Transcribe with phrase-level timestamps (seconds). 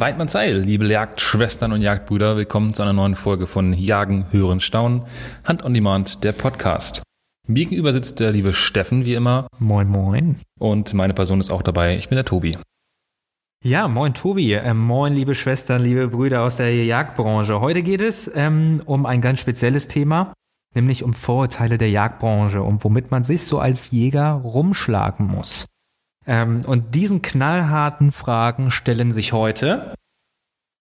[0.00, 5.02] Weidmanns Seil, liebe Jagdschwestern und Jagdbrüder, willkommen zu einer neuen Folge von Jagen, Hören, Staunen,
[5.42, 7.02] Hand on Demand, der Podcast.
[7.48, 9.48] Mir gegenüber sitzt der liebe Steffen, wie immer.
[9.58, 10.36] Moin, moin.
[10.60, 11.96] Und meine Person ist auch dabei.
[11.96, 12.56] Ich bin der Tobi.
[13.64, 17.60] Ja, moin Tobi, äh, moin liebe Schwestern, liebe Brüder aus der Jagdbranche.
[17.60, 20.32] Heute geht es ähm, um ein ganz spezielles Thema,
[20.76, 25.66] nämlich um Vorurteile der Jagdbranche und womit man sich so als Jäger rumschlagen muss.
[26.28, 29.94] Ähm, und diesen knallharten Fragen stellen sich heute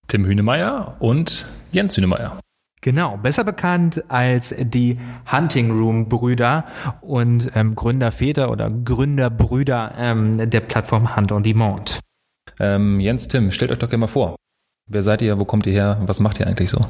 [0.08, 2.38] Tim Hünemeyer und Jens Hünemeyer.
[2.82, 5.00] Genau, besser bekannt als die
[5.31, 6.66] Hunting Room Brüder
[7.02, 12.00] und ähm, Gründerväter oder Gründerbrüder ähm, der Plattform Hunt on Demand.
[12.59, 14.36] Ähm, Jens, Tim, stellt euch doch gerne mal vor.
[14.88, 15.40] Wer seid ihr?
[15.40, 16.02] Wo kommt ihr her?
[16.06, 16.86] Was macht ihr eigentlich so?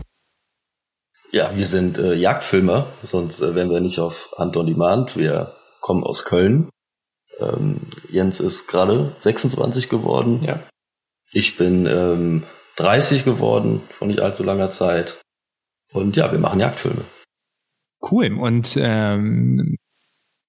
[1.31, 5.16] Ja, wir sind äh, Jagdfilmer, sonst äh, wären wir nicht auf Hand on Demand.
[5.16, 6.69] Wir kommen aus Köln.
[7.39, 10.43] Ähm, Jens ist gerade 26 geworden.
[10.43, 10.63] Ja.
[11.31, 12.44] Ich bin ähm,
[12.77, 15.21] 30 geworden vor nicht allzu langer Zeit.
[15.91, 17.05] Und ja, wir machen Jagdfilme.
[18.02, 18.38] Cool.
[18.38, 19.77] Und ähm,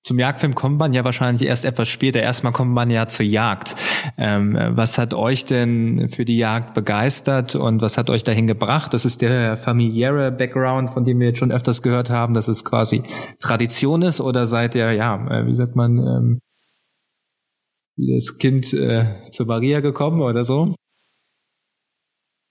[0.05, 2.21] zum Jagdfilm kommt man ja wahrscheinlich erst etwas später.
[2.21, 3.77] Erstmal kommt man ja zur Jagd.
[4.17, 8.95] Ähm, was hat euch denn für die Jagd begeistert und was hat euch dahin gebracht?
[8.95, 12.65] Das ist der familiäre Background, von dem wir jetzt schon öfters gehört haben, dass es
[12.65, 13.03] quasi
[13.41, 16.41] Tradition ist oder seid ihr, ja, äh, wie sagt man, ähm,
[17.99, 20.75] wie das Kind äh, zur Maria gekommen oder so?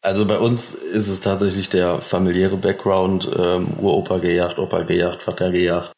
[0.02, 5.52] Also bei uns ist es tatsächlich der familiäre Background, ähm, Uropa gejagt, Opa gejagt, Vater
[5.52, 5.92] gejagt.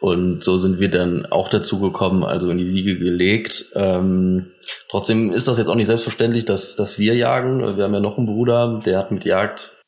[0.00, 3.70] Und so sind wir dann auch dazu gekommen, also in die Wiege gelegt.
[3.74, 4.52] Ähm,
[4.90, 7.76] trotzdem ist das jetzt auch nicht selbstverständlich, dass, dass wir jagen.
[7.76, 9.80] Wir haben ja noch einen Bruder, der hat mit Jagd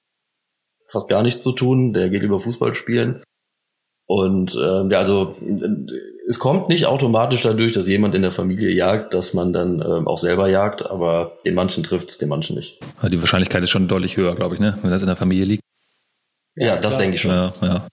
[0.88, 1.92] fast gar nichts zu tun.
[1.92, 3.24] Der geht lieber Fußball spielen.
[4.06, 5.34] Und ähm, ja, also
[6.26, 10.06] es kommt nicht automatisch dadurch, dass jemand in der Familie jagt, dass man dann ähm,
[10.06, 12.78] auch selber jagt, aber den manchen trifft es, den manchen nicht.
[13.02, 14.78] Die Wahrscheinlichkeit ist schon deutlich höher, glaube ich, ne?
[14.82, 15.62] wenn das in der Familie liegt.
[16.56, 17.32] Ja, das denke ich schon.
[17.32, 17.86] Ja, ja.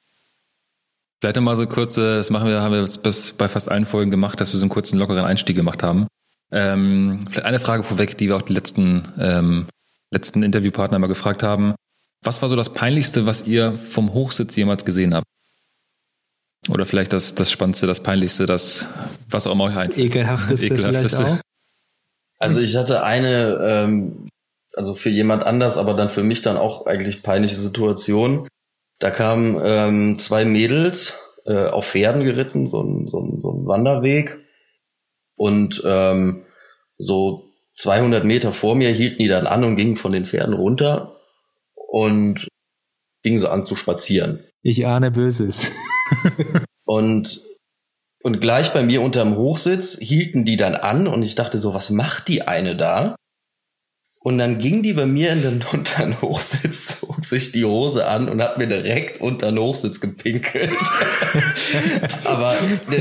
[1.19, 4.39] Vielleicht nochmal so kurze, das machen wir, haben wir bis bei fast allen Folgen gemacht,
[4.39, 6.07] dass wir so einen kurzen, lockeren Einstieg gemacht haben.
[6.51, 9.67] Ähm, vielleicht eine Frage vorweg, die wir auch die letzten, ähm,
[10.09, 11.75] letzten Interviewpartner mal gefragt haben.
[12.23, 15.25] Was war so das Peinlichste, was ihr vom Hochsitz jemals gesehen habt?
[16.69, 18.87] Oder vielleicht das, das Spannendste, das Peinlichste, das,
[19.29, 19.91] was auch immer euch ein.
[19.97, 21.17] Ekelhafteste, Ekelhafteste.
[21.17, 21.41] vielleicht auch.
[22.37, 24.29] Also ich hatte eine, ähm,
[24.75, 28.47] also für jemand anders, aber dann für mich dann auch eigentlich peinliche Situation.
[28.99, 33.65] Da kamen ähm, zwei Mädels äh, auf Pferden geritten, so ein, so ein, so ein
[33.65, 34.39] Wanderweg.
[35.35, 36.45] Und ähm,
[36.97, 41.19] so 200 Meter vor mir hielten die dann an und gingen von den Pferden runter
[41.73, 42.47] und
[43.23, 44.45] fingen so an zu spazieren.
[44.61, 45.71] Ich ahne Böses.
[46.85, 47.41] Und,
[48.21, 51.89] und gleich bei mir unterm Hochsitz hielten die dann an und ich dachte so, was
[51.89, 53.15] macht die eine da?
[54.23, 58.07] Und dann ging die bei mir in den unter den Hochsitz, zog sich die Hose
[58.07, 60.71] an und hat mir direkt unter den Hochsitz gepinkelt.
[62.23, 62.55] Aber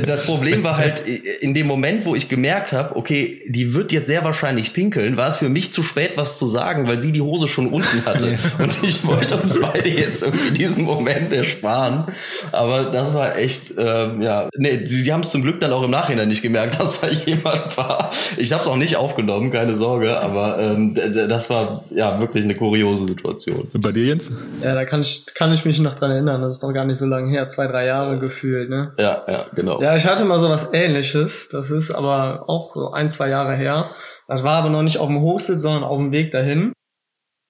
[0.07, 4.07] das Problem war halt, in dem Moment, wo ich gemerkt habe, okay, die wird jetzt
[4.07, 7.21] sehr wahrscheinlich pinkeln, war es für mich zu spät, was zu sagen, weil sie die
[7.21, 8.39] Hose schon unten hatte.
[8.59, 12.05] Und ich wollte uns beide jetzt irgendwie diesen Moment ersparen.
[12.51, 15.83] Aber das war echt, ähm, ja, nee, sie, sie haben es zum Glück dann auch
[15.83, 18.11] im Nachhinein nicht gemerkt, dass da jemand war.
[18.39, 22.55] Ich habe es auch nicht aufgenommen, keine Sorge, aber ähm, das war ja wirklich eine
[22.55, 23.69] kuriose Situation.
[23.73, 24.33] Und bei dir, Jens?
[24.63, 26.43] Ja, da kann ich, kann ich mich noch dran erinnern.
[26.43, 27.49] Das ist noch gar nicht so lange her.
[27.49, 28.93] Zwei, drei Jahre gefühlt, ne?
[28.99, 29.81] Ja, ja, genau.
[29.83, 31.49] Ja, ich hatte mal so was ähnliches.
[31.49, 33.91] Das ist aber auch so ein, zwei Jahre her.
[34.29, 36.73] Das war aber noch nicht auf dem Hochsitz, sondern auf dem Weg dahin.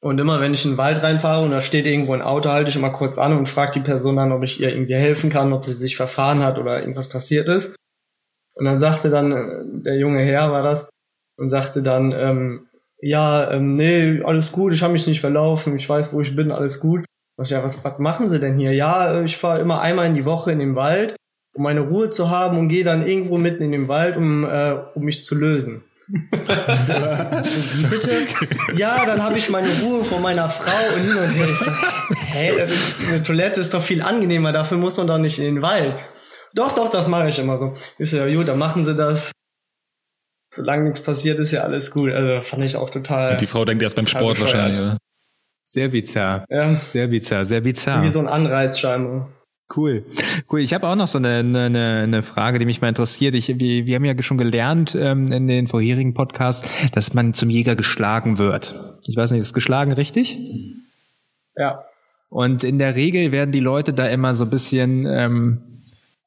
[0.02, 2.70] Und immer wenn ich in den Wald reinfahre und da steht irgendwo ein Auto, halte
[2.70, 5.52] ich immer kurz an und frage die Person dann, ob ich ihr irgendwie helfen kann,
[5.52, 7.76] ob sie sich verfahren hat oder irgendwas passiert ist.
[8.54, 10.88] Und dann sagte dann, äh, der junge Herr war das,
[11.40, 12.68] und sagte dann, ähm,
[13.02, 16.50] ja, ähm, nee, alles gut, ich habe mich nicht verlaufen, ich weiß, wo ich bin,
[16.50, 17.04] alles gut.
[17.36, 18.72] Was ja, was, was machen Sie denn hier?
[18.74, 21.16] Ja, äh, ich fahre immer einmal in die Woche in den Wald,
[21.54, 24.74] um meine Ruhe zu haben und gehe dann irgendwo mitten in den Wald, um, äh,
[24.94, 25.82] um mich zu lösen.
[26.66, 26.92] Also,
[27.90, 28.10] bitte?
[28.74, 31.48] Ja, dann habe ich meine Ruhe vor meiner Frau und hin und her.
[31.48, 31.70] Ich so,
[32.14, 32.66] hä,
[33.08, 35.94] eine Toilette ist doch viel angenehmer, dafür muss man doch nicht in den Wald.
[36.54, 37.72] Doch, doch, das mache ich immer so.
[37.98, 39.30] Ich so, ja gut, dann machen Sie das
[40.50, 42.10] solange nichts passiert, ist ja alles gut.
[42.12, 43.36] Also fand ich auch total.
[43.36, 44.54] Die Frau denkt erst beim Sport bescheuert.
[44.54, 44.96] wahrscheinlich, oder?
[45.64, 46.44] Sehr bizarr.
[46.50, 48.02] Ja, Sehr bizarr, sehr bizarr.
[48.02, 49.28] wie so ein Anreiz scheinbar.
[49.74, 50.04] Cool.
[50.50, 50.60] Cool.
[50.60, 53.36] Ich habe auch noch so eine, eine, eine Frage, die mich mal interessiert.
[53.36, 57.50] Ich, wir, wir haben ja schon gelernt ähm, in den vorherigen Podcasts, dass man zum
[57.50, 58.74] Jäger geschlagen wird.
[59.06, 60.36] Ich weiß nicht, ist geschlagen richtig?
[61.54, 61.84] Ja.
[62.30, 65.69] Und in der Regel werden die Leute da immer so ein bisschen ähm,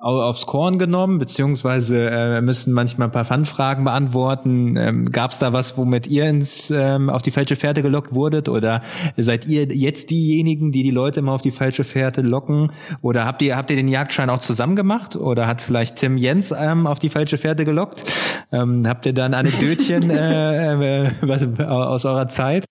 [0.03, 4.75] aufs Korn genommen, beziehungsweise äh, müssen manchmal ein paar Fun-Fragen beantworten.
[4.75, 8.50] Ähm, Gab es da was, womit ihr ins ähm, auf die falsche Fährte gelockt wurdet?
[8.50, 8.81] Oder
[9.15, 12.73] seid ihr jetzt diejenigen, die die Leute immer auf die falsche Fährte locken?
[13.01, 15.15] Oder habt ihr habt ihr den Jagdschein auch zusammen gemacht?
[15.15, 18.03] Oder hat vielleicht Tim Jens ähm, auf die falsche Fährte gelockt?
[18.51, 22.65] Ähm, habt ihr da ein Anekdötchen äh, äh, aus eurer Zeit?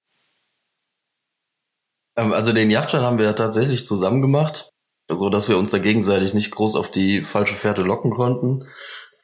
[2.19, 4.72] Ähm, also den Jagdschein haben wir tatsächlich zusammen gemacht
[5.08, 8.64] so dass wir uns da gegenseitig nicht groß auf die falsche Fährte locken konnten.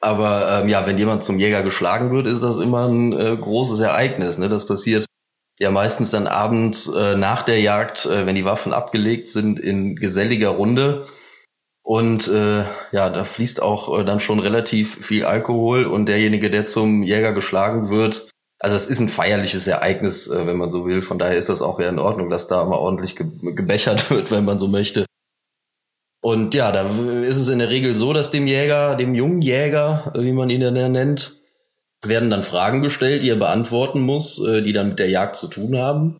[0.01, 3.79] Aber ähm, ja, wenn jemand zum Jäger geschlagen wird, ist das immer ein äh, großes
[3.81, 4.37] Ereignis.
[4.37, 4.47] Ne?
[4.47, 5.05] Das passiert
[5.59, 9.95] ja meistens dann abends äh, nach der Jagd, äh, wenn die Waffen abgelegt sind, in
[9.97, 11.05] geselliger Runde.
[11.83, 16.65] Und äh, ja, da fließt auch äh, dann schon relativ viel Alkohol und derjenige, der
[16.65, 18.29] zum Jäger geschlagen wird,
[18.59, 21.01] also es ist ein feierliches Ereignis, äh, wenn man so will.
[21.01, 24.31] Von daher ist das auch ja in Ordnung, dass da mal ordentlich ge gebechert wird,
[24.31, 25.05] wenn man so möchte.
[26.21, 26.85] Und ja, da
[27.23, 30.61] ist es in der Regel so, dass dem Jäger, dem jungen Jäger, wie man ihn
[30.61, 31.33] dann nennt,
[32.05, 35.47] werden dann Fragen gestellt, die er beantworten muss, äh, die dann mit der Jagd zu
[35.47, 36.17] tun haben.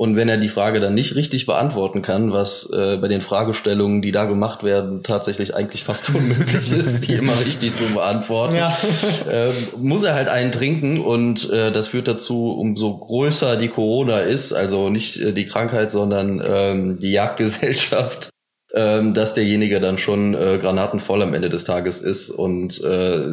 [0.00, 4.00] Und wenn er die Frage dann nicht richtig beantworten kann, was äh, bei den Fragestellungen,
[4.00, 8.74] die da gemacht werden, tatsächlich eigentlich fast unmöglich ist, die immer richtig zu beantworten, ja.
[9.30, 14.20] äh, muss er halt einen trinken und äh, das führt dazu, umso größer die Corona
[14.20, 18.30] ist, also nicht äh, die Krankheit, sondern ähm, die Jagdgesellschaft,
[18.74, 23.26] ähm, dass derjenige dann schon äh, granatenvoll am Ende des Tages ist und äh,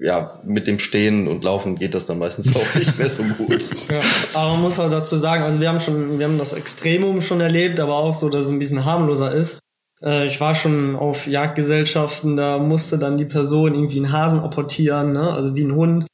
[0.00, 3.88] ja, mit dem Stehen und Laufen geht das dann meistens auch nicht mehr so gut.
[3.90, 4.00] ja,
[4.32, 7.40] aber man muss auch dazu sagen, also wir haben schon, wir haben das Extremum schon
[7.40, 9.58] erlebt, aber auch so, dass es ein bisschen harmloser ist.
[10.02, 15.12] Äh, ich war schon auf Jagdgesellschaften, da musste dann die Person irgendwie einen Hasen apportieren,
[15.12, 15.32] ne?
[15.32, 16.06] also wie ein Hund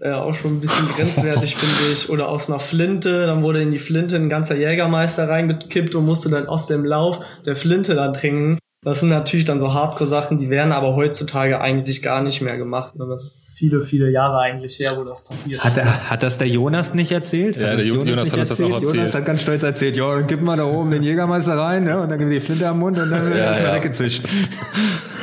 [0.00, 2.10] äh, auch schon ein bisschen grenzwertig, finde ich.
[2.10, 6.30] Oder aus einer Flinte, dann wurde in die Flinte ein ganzer Jägermeister reingekippt und musste
[6.30, 8.58] dann aus dem Lauf der Flinte dann trinken.
[8.82, 12.94] Das sind natürlich dann so Hardcore-Sachen, die werden aber heutzutage eigentlich gar nicht mehr gemacht.
[12.96, 13.06] Ne?
[13.08, 16.10] Das viele, viele Jahre eigentlich her, wo das passiert hat, ist.
[16.10, 17.56] Hat das der Jonas nicht erzählt?
[17.56, 18.50] Ja, der Jonas, Jonas hat erzählt?
[18.50, 18.94] das auch erzählt.
[18.94, 22.00] Jonas hat ganz stolz erzählt, ja, gib mal da oben den Jägermeister rein, ne?
[22.00, 23.76] und dann gibt die Flinte am Mund und dann wird ja, erstmal ja.
[23.76, 24.24] weggezischt.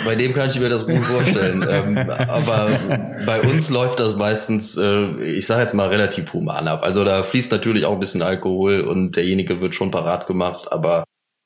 [0.05, 1.65] Bei dem kann ich mir das gut vorstellen.
[1.69, 1.97] ähm,
[2.27, 2.69] aber
[3.25, 6.83] bei uns läuft das meistens, äh, ich sage jetzt mal, relativ human ab.
[6.83, 11.05] Also da fließt natürlich auch ein bisschen Alkohol und derjenige wird schon parat gemacht, aber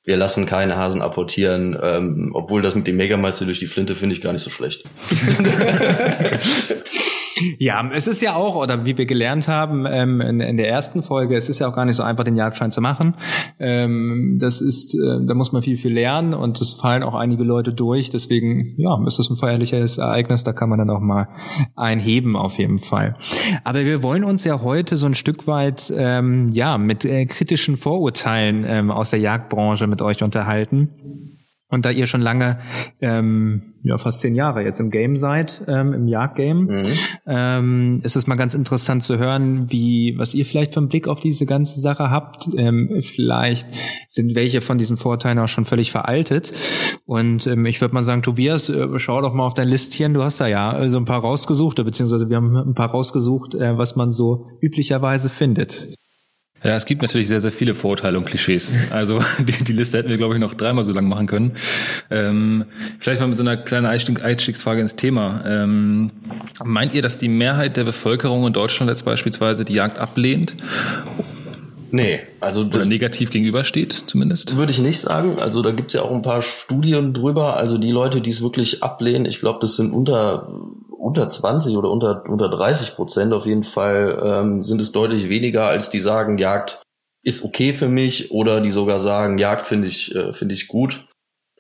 [0.10, 4.16] wir lassen keine Hasen apportieren, ähm, obwohl das mit dem Megameister durch die Flinte finde
[4.16, 4.84] ich gar nicht so schlecht.
[7.58, 11.04] Ja, es ist ja auch, oder wie wir gelernt haben ähm, in, in, der ersten
[11.04, 13.16] Folge, es ist ja auch gar nicht so einfach, den Jagdschein zu machen.
[13.60, 17.44] Ähm, das ist, äh, da muss man viel, viel lernen und es fallen auch einige
[17.44, 18.10] Leute durch.
[18.10, 21.28] Deswegen, ja, ist das ein feierliches Ereignis, da kann man dann auch mal
[21.76, 23.16] einheben auf jeden Fall.
[23.64, 27.78] Aber wir wollen uns ja heute so ein Stück weit, ähm, ja, mit äh, kritischen
[27.78, 30.90] Vorurteilen ähm, aus der Jagdbranche mit euch unterhalten.
[31.72, 32.60] Und da ihr schon lange,
[33.00, 36.88] ähm, ja fast zehn Jahre jetzt im Game seid, ähm, im Jagdgame, mhm.
[37.28, 41.08] ähm, ist es mal ganz interessant zu hören, wie was ihr vielleicht für einen Blick
[41.08, 42.48] auf diese ganze Sache habt.
[42.58, 43.68] Ähm, vielleicht
[44.08, 46.54] sind welche von diesen Vorteilen auch schon völlig veraltet.
[47.06, 50.16] Und ähm, ich würde mal sagen, Tobias, äh, schau doch mal auf dein Listchen.
[50.16, 53.54] Du hast da ja äh, so ein paar rausgesucht, beziehungsweise wir haben ein paar rausgesucht,
[53.54, 55.94] äh, was man so üblicherweise findet.
[56.64, 58.72] Ja, es gibt natürlich sehr, sehr viele Vorurteile und Klischees.
[58.90, 61.54] Also die, die Liste hätten wir, glaube ich, noch dreimal so lang machen können.
[62.10, 62.66] Ähm,
[63.00, 65.44] vielleicht mal mit so einer kleinen Einstieg, Einstiegsfrage ins Thema.
[65.46, 66.12] Ähm,
[66.64, 70.58] meint ihr, dass die Mehrheit der Bevölkerung in Deutschland jetzt beispielsweise die Jagd ablehnt?
[71.92, 74.56] Nee, also Oder negativ gegenübersteht zumindest?
[74.56, 75.40] Würde ich nicht sagen.
[75.40, 77.58] Also da gibt's ja auch ein paar Studien drüber.
[77.58, 80.48] Also die Leute, die es wirklich ablehnen, ich glaube, das sind unter
[81.00, 85.66] unter 20 oder unter, unter 30 Prozent auf jeden Fall ähm, sind es deutlich weniger,
[85.66, 86.82] als die sagen, Jagd
[87.24, 91.08] ist okay für mich oder die sogar sagen, Jagd finde ich, äh, finde ich gut.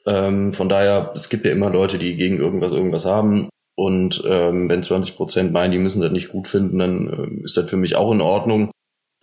[0.05, 3.49] Ähm, von daher, es gibt ja immer Leute, die gegen irgendwas irgendwas haben.
[3.75, 7.55] Und ähm, wenn 20 Prozent meinen, die müssen das nicht gut finden, dann äh, ist
[7.55, 8.71] das für mich auch in Ordnung.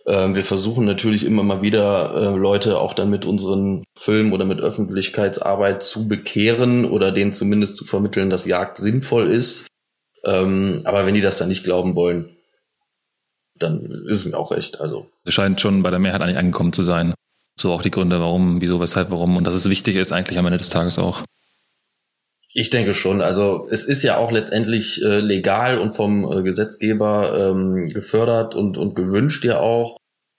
[0.07, 4.45] Ähm, wir versuchen natürlich immer mal wieder äh, Leute auch dann mit unseren Filmen oder
[4.45, 9.67] mit Öffentlichkeitsarbeit zu bekehren oder denen zumindest zu vermitteln, dass Jagd sinnvoll ist.
[10.27, 12.35] Ähm, aber wenn die das dann nicht glauben wollen,
[13.55, 14.79] dann ist es mir auch recht.
[14.79, 15.07] Also.
[15.23, 17.13] Es scheint schon bei der Mehrheit eigentlich angekommen zu sein.
[17.59, 19.37] So auch die Gründe, warum, wieso, weshalb, warum.
[19.37, 21.23] Und dass es wichtig ist, eigentlich am Ende des Tages auch.
[22.53, 23.21] Ich denke schon.
[23.21, 28.77] Also es ist ja auch letztendlich äh, legal und vom äh, Gesetzgeber ähm, gefördert und,
[28.77, 29.97] und gewünscht ja auch.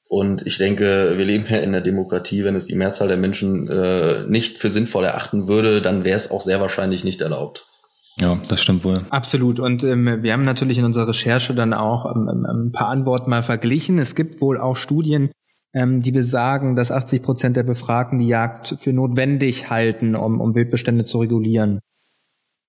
[0.08, 2.44] Und ich denke, wir leben ja in der Demokratie.
[2.44, 6.30] Wenn es die Mehrzahl der Menschen äh, nicht für sinnvoll erachten würde, dann wäre es
[6.30, 7.66] auch sehr wahrscheinlich nicht erlaubt.
[8.20, 9.04] Ja, das stimmt wohl.
[9.10, 9.60] Absolut.
[9.60, 13.30] Und ähm, wir haben natürlich in unserer Recherche dann auch ähm, ähm, ein paar Antworten
[13.30, 13.98] mal verglichen.
[13.98, 15.30] Es gibt wohl auch Studien,
[15.72, 20.54] ähm, die besagen, dass 80 Prozent der Befragten die Jagd für notwendig halten, um, um
[20.54, 21.80] Wildbestände zu regulieren.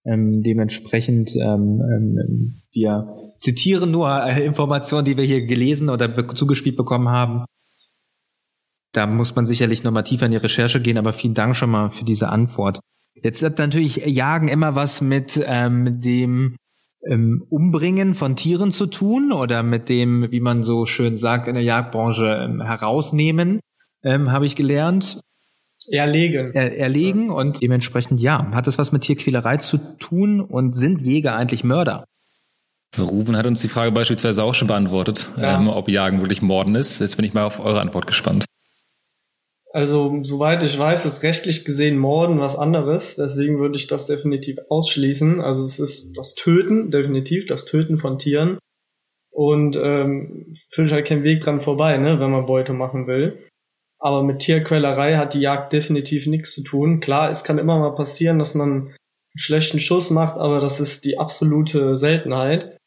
[0.05, 6.77] Ähm, dementsprechend, ähm, ähm, wir zitieren nur äh, Informationen, die wir hier gelesen oder zugespielt
[6.77, 7.43] bekommen haben.
[8.91, 11.91] Da muss man sicherlich nochmal tiefer in die Recherche gehen, aber vielen Dank schon mal
[11.91, 12.79] für diese Antwort.
[13.23, 16.55] Jetzt hat natürlich Jagen immer was mit ähm, dem
[17.07, 21.53] ähm, Umbringen von Tieren zu tun oder mit dem, wie man so schön sagt, in
[21.53, 23.59] der Jagdbranche ähm, herausnehmen,
[24.03, 25.21] ähm, habe ich gelernt.
[25.87, 26.51] Erlegen.
[26.53, 28.51] Er, erlegen und dementsprechend ja.
[28.51, 32.05] Hat es was mit Tierquälerei zu tun und sind Jäger eigentlich Mörder?
[32.97, 35.59] Ruben hat uns die Frage beispielsweise auch schon beantwortet, ja.
[35.59, 36.99] ähm, ob Jagen wirklich Morden ist.
[36.99, 38.45] Jetzt bin ich mal auf eure Antwort gespannt.
[39.71, 43.15] Also, soweit ich weiß, ist rechtlich gesehen Morden was anderes.
[43.15, 45.41] Deswegen würde ich das definitiv ausschließen.
[45.41, 48.57] Also, es ist das Töten, definitiv das Töten von Tieren.
[49.31, 53.45] Und ähm, führt halt kein Weg dran vorbei, ne, wenn man Beute machen will.
[53.99, 56.99] Aber mit Tierquälerei hat die Jagd definitiv nichts zu tun.
[56.99, 58.95] Klar, es kann immer mal passieren, dass man einen
[59.35, 62.77] schlechten Schuss macht, aber das ist die absolute Seltenheit.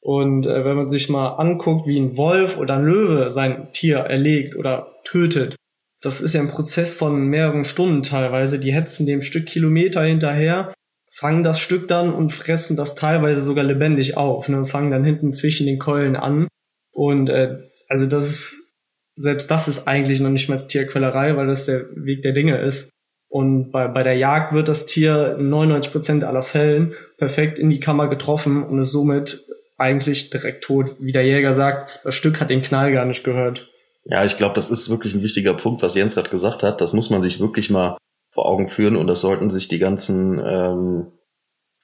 [0.00, 3.98] Und äh, wenn man sich mal anguckt, wie ein Wolf oder ein Löwe sein Tier
[3.98, 5.56] erlegt oder tötet,
[6.00, 8.58] das ist ja ein Prozess von mehreren Stunden teilweise.
[8.60, 10.72] Die hetzen dem Stück Kilometer hinterher,
[11.12, 14.64] fangen das Stück dann und fressen das teilweise sogar lebendig auf, ne?
[14.66, 16.46] fangen dann hinten zwischen den Keulen an.
[16.92, 18.74] Und äh, also das ist,
[19.14, 22.90] selbst das ist eigentlich noch nicht mal Tierquälerei, weil das der Weg der Dinge ist.
[23.28, 27.68] Und bei, bei der Jagd wird das Tier in 99 Prozent aller Fällen perfekt in
[27.68, 29.44] die Kammer getroffen und ist somit
[29.76, 30.96] eigentlich direkt tot.
[30.98, 33.68] Wie der Jäger sagt, das Stück hat den Knall gar nicht gehört.
[34.08, 36.80] Ja, ich glaube, das ist wirklich ein wichtiger Punkt, was Jens gerade gesagt hat.
[36.80, 37.98] Das muss man sich wirklich mal
[38.32, 41.12] vor Augen führen und das sollten sich die ganzen ähm,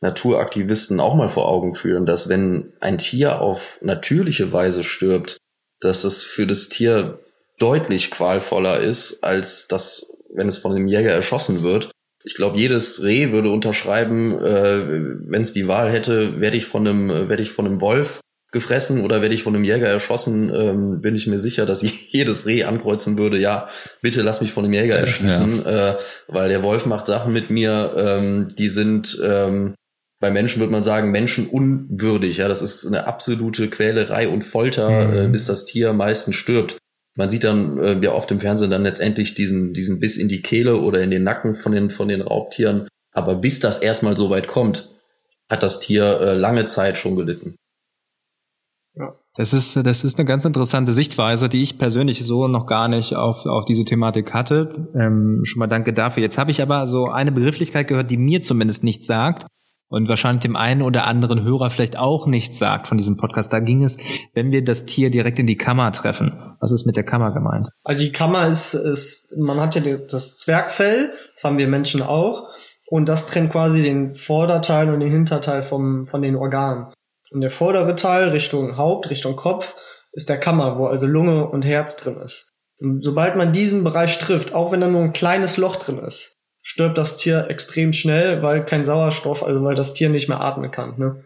[0.00, 5.36] Naturaktivisten auch mal vor Augen führen, dass wenn ein Tier auf natürliche Weise stirbt,
[5.80, 7.18] dass es für das Tier
[7.58, 11.90] deutlich qualvoller ist, als das, wenn es von einem Jäger erschossen wird.
[12.24, 16.86] Ich glaube, jedes Reh würde unterschreiben, äh, wenn es die Wahl hätte, werde ich von
[16.86, 18.20] einem, werde ich von einem Wolf
[18.54, 22.46] gefressen oder werde ich von einem Jäger erschossen, ähm, bin ich mir sicher, dass jedes
[22.46, 23.68] Reh ankreuzen würde, ja,
[24.00, 25.90] bitte lass mich von einem Jäger erschießen, ja.
[25.90, 29.74] äh, weil der Wolf macht Sachen mit mir, ähm, die sind ähm,
[30.24, 32.38] bei Menschen würde man sagen, menschenunwürdig.
[32.38, 35.16] Ja, das ist eine absolute Quälerei und Folter, mhm.
[35.16, 36.78] äh, bis das Tier meistens stirbt.
[37.14, 40.40] Man sieht dann äh, ja oft im Fernsehen dann letztendlich diesen, diesen Biss in die
[40.40, 42.88] Kehle oder in den Nacken von den, von den Raubtieren.
[43.12, 44.88] Aber bis das erstmal so weit kommt,
[45.50, 47.56] hat das Tier äh, lange Zeit schon gelitten.
[48.96, 49.14] Ja.
[49.36, 53.16] Das ist, das ist eine ganz interessante Sichtweise, die ich persönlich so noch gar nicht
[53.16, 54.88] auf, auf diese Thematik hatte.
[54.94, 56.22] Ähm, schon mal danke dafür.
[56.22, 59.46] Jetzt habe ich aber so eine Begrifflichkeit gehört, die mir zumindest nichts sagt
[59.88, 63.52] und wahrscheinlich dem einen oder anderen Hörer vielleicht auch nichts sagt von diesem Podcast.
[63.52, 63.98] Da ging es,
[64.34, 66.56] wenn wir das Tier direkt in die Kammer treffen.
[66.60, 67.68] Was ist mit der Kammer gemeint?
[67.82, 72.48] Also die Kammer ist, ist man hat ja das Zwergfell, das haben wir Menschen auch.
[72.86, 76.92] Und das trennt quasi den Vorderteil und den Hinterteil vom, von den Organen.
[77.30, 79.74] Und der vordere Teil Richtung Haupt, Richtung Kopf
[80.12, 82.52] ist der Kammer, wo also Lunge und Herz drin ist.
[82.78, 86.36] Und sobald man diesen Bereich trifft, auch wenn da nur ein kleines Loch drin ist,
[86.62, 90.70] stirbt das Tier extrem schnell, weil kein Sauerstoff, also weil das Tier nicht mehr atmen
[90.70, 90.98] kann.
[90.98, 91.22] Ne?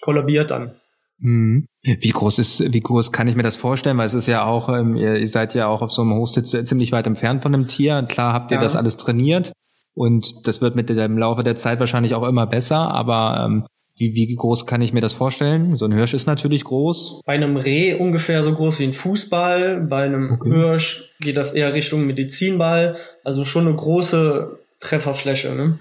[0.00, 0.76] Kollabiert dann.
[1.18, 1.66] Mhm.
[1.82, 3.96] Wie groß ist, wie groß kann ich mir das vorstellen?
[3.98, 6.92] Weil es ist ja auch, ähm, ihr, seid ja auch auf so einem Hochsitz ziemlich
[6.92, 8.02] weit entfernt von dem Tier.
[8.02, 8.62] Klar habt ihr ja.
[8.62, 9.52] das alles trainiert
[9.94, 14.14] und das wird mit dem Laufe der Zeit wahrscheinlich auch immer besser, aber ähm, wie,
[14.14, 15.76] wie groß kann ich mir das vorstellen?
[15.76, 17.20] So ein Hirsch ist natürlich groß.
[17.24, 19.86] Bei einem Reh ungefähr so groß wie ein Fußball.
[19.88, 20.52] Bei einem okay.
[20.52, 22.96] Hirsch geht das eher Richtung Medizinball.
[23.22, 25.54] Also schon eine große Trefferfläche.
[25.54, 25.78] Ne?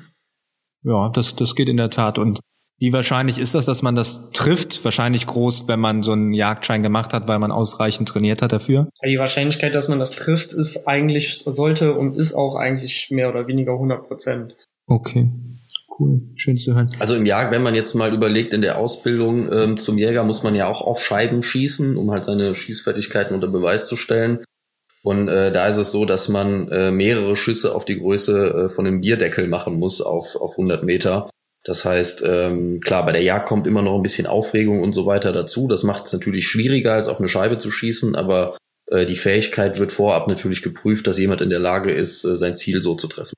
[0.83, 2.19] Ja, das, das geht in der Tat.
[2.19, 2.39] Und
[2.77, 4.83] wie wahrscheinlich ist das, dass man das trifft?
[4.83, 8.89] Wahrscheinlich groß, wenn man so einen Jagdschein gemacht hat, weil man ausreichend trainiert hat dafür?
[9.03, 13.47] Die Wahrscheinlichkeit, dass man das trifft, ist eigentlich, sollte und ist auch eigentlich mehr oder
[13.47, 14.55] weniger 100 Prozent.
[14.85, 15.31] Okay.
[15.99, 16.89] Cool, schön zu hören.
[16.99, 20.41] Also im Jagd, wenn man jetzt mal überlegt, in der Ausbildung ähm, zum Jäger muss
[20.41, 24.39] man ja auch auf Scheiben schießen, um halt seine Schießfertigkeiten unter Beweis zu stellen.
[25.03, 28.69] Und äh, da ist es so, dass man äh, mehrere Schüsse auf die Größe äh,
[28.69, 31.29] von einem Bierdeckel machen muss auf, auf 100 Meter.
[31.65, 35.05] Das heißt, ähm, klar, bei der Jagd kommt immer noch ein bisschen Aufregung und so
[35.05, 35.67] weiter dazu.
[35.67, 39.79] Das macht es natürlich schwieriger, als auf eine Scheibe zu schießen, aber äh, die Fähigkeit
[39.79, 43.07] wird vorab natürlich geprüft, dass jemand in der Lage ist, äh, sein Ziel so zu
[43.07, 43.33] treffen.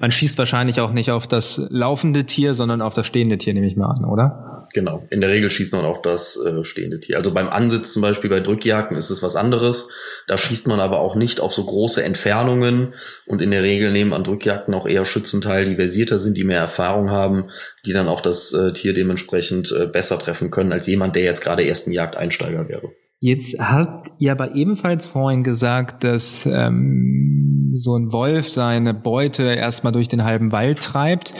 [0.00, 3.66] Man schießt wahrscheinlich auch nicht auf das laufende Tier, sondern auf das stehende Tier, nehme
[3.66, 4.66] ich mal an, oder?
[4.72, 5.06] Genau.
[5.10, 7.16] In der Regel schießt man auf das äh, stehende Tier.
[7.16, 9.88] Also beim Ansitz zum Beispiel bei Drückjagden ist es was anderes.
[10.26, 12.94] Da schießt man aber auch nicht auf so große Entfernungen.
[13.26, 16.44] Und in der Regel nehmen an Drückjagden auch eher Schützen teil, die versierter sind, die
[16.44, 17.50] mehr Erfahrung haben,
[17.86, 21.42] die dann auch das äh, Tier dementsprechend äh, besser treffen können als jemand, der jetzt
[21.42, 22.92] gerade erst ein Jagdeinsteiger wäre.
[23.26, 29.92] Jetzt hat ihr aber ebenfalls vorhin gesagt, dass ähm, so ein Wolf seine Beute erstmal
[29.92, 31.34] durch den halben Wald treibt.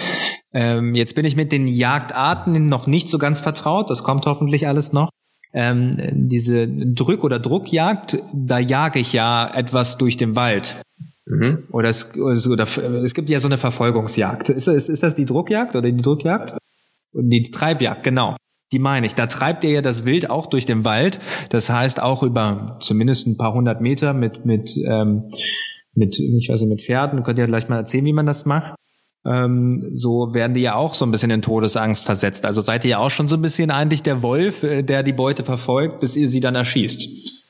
[0.53, 3.89] Ähm, jetzt bin ich mit den Jagdarten noch nicht so ganz vertraut.
[3.89, 5.11] Das kommt hoffentlich alles noch.
[5.53, 5.97] Ähm,
[6.29, 10.83] diese Drück- oder Druckjagd, da jage ich ja etwas durch den Wald.
[11.25, 11.69] Mhm.
[11.71, 12.67] Oder, es, oder
[13.05, 14.49] es gibt ja so eine Verfolgungsjagd.
[14.49, 16.59] Ist, ist, ist das die Druckjagd oder die Druckjagd?
[17.13, 18.35] Die Treibjagd, genau.
[18.73, 19.15] Die meine ich.
[19.15, 21.21] Da treibt ihr ja das Wild auch durch den Wald.
[21.51, 25.25] Das heißt auch über zumindest ein paar hundert Meter mit mit ähm,
[25.95, 27.23] mit ich weiß nicht mit Pferden.
[27.23, 28.75] Könnt ihr gleich mal erzählen, wie man das macht?
[29.25, 32.47] Ähm, so werden die ja auch so ein bisschen in Todesangst versetzt.
[32.47, 35.13] Also seid ihr ja auch schon so ein bisschen eigentlich der Wolf, äh, der die
[35.13, 37.46] Beute verfolgt, bis ihr sie dann erschießt.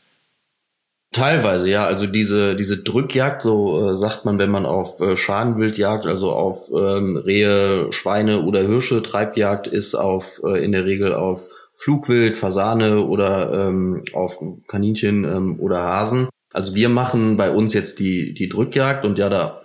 [1.13, 1.87] Teilweise, ja.
[1.87, 6.33] Also diese, diese Drückjagd, so äh, sagt man, wenn man auf äh, Schadenwild jagt, also
[6.33, 12.37] auf ähm, Rehe, Schweine oder Hirsche Treibjagd, ist auf äh, in der Regel auf Flugwild,
[12.37, 16.29] Fasane oder ähm, auf Kaninchen ähm, oder Hasen.
[16.53, 19.63] Also wir machen bei uns jetzt die, die Drückjagd und ja, da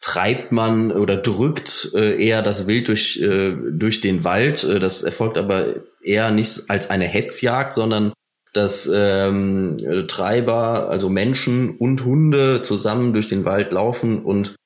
[0.00, 4.62] treibt man oder drückt äh, eher das Wild durch, äh, durch den Wald.
[4.62, 5.64] Äh, das erfolgt aber
[6.00, 8.12] eher nicht als eine Hetzjagd, sondern
[8.56, 9.76] dass ähm,
[10.08, 14.56] Treiber, also Menschen und Hunde zusammen durch den Wald laufen und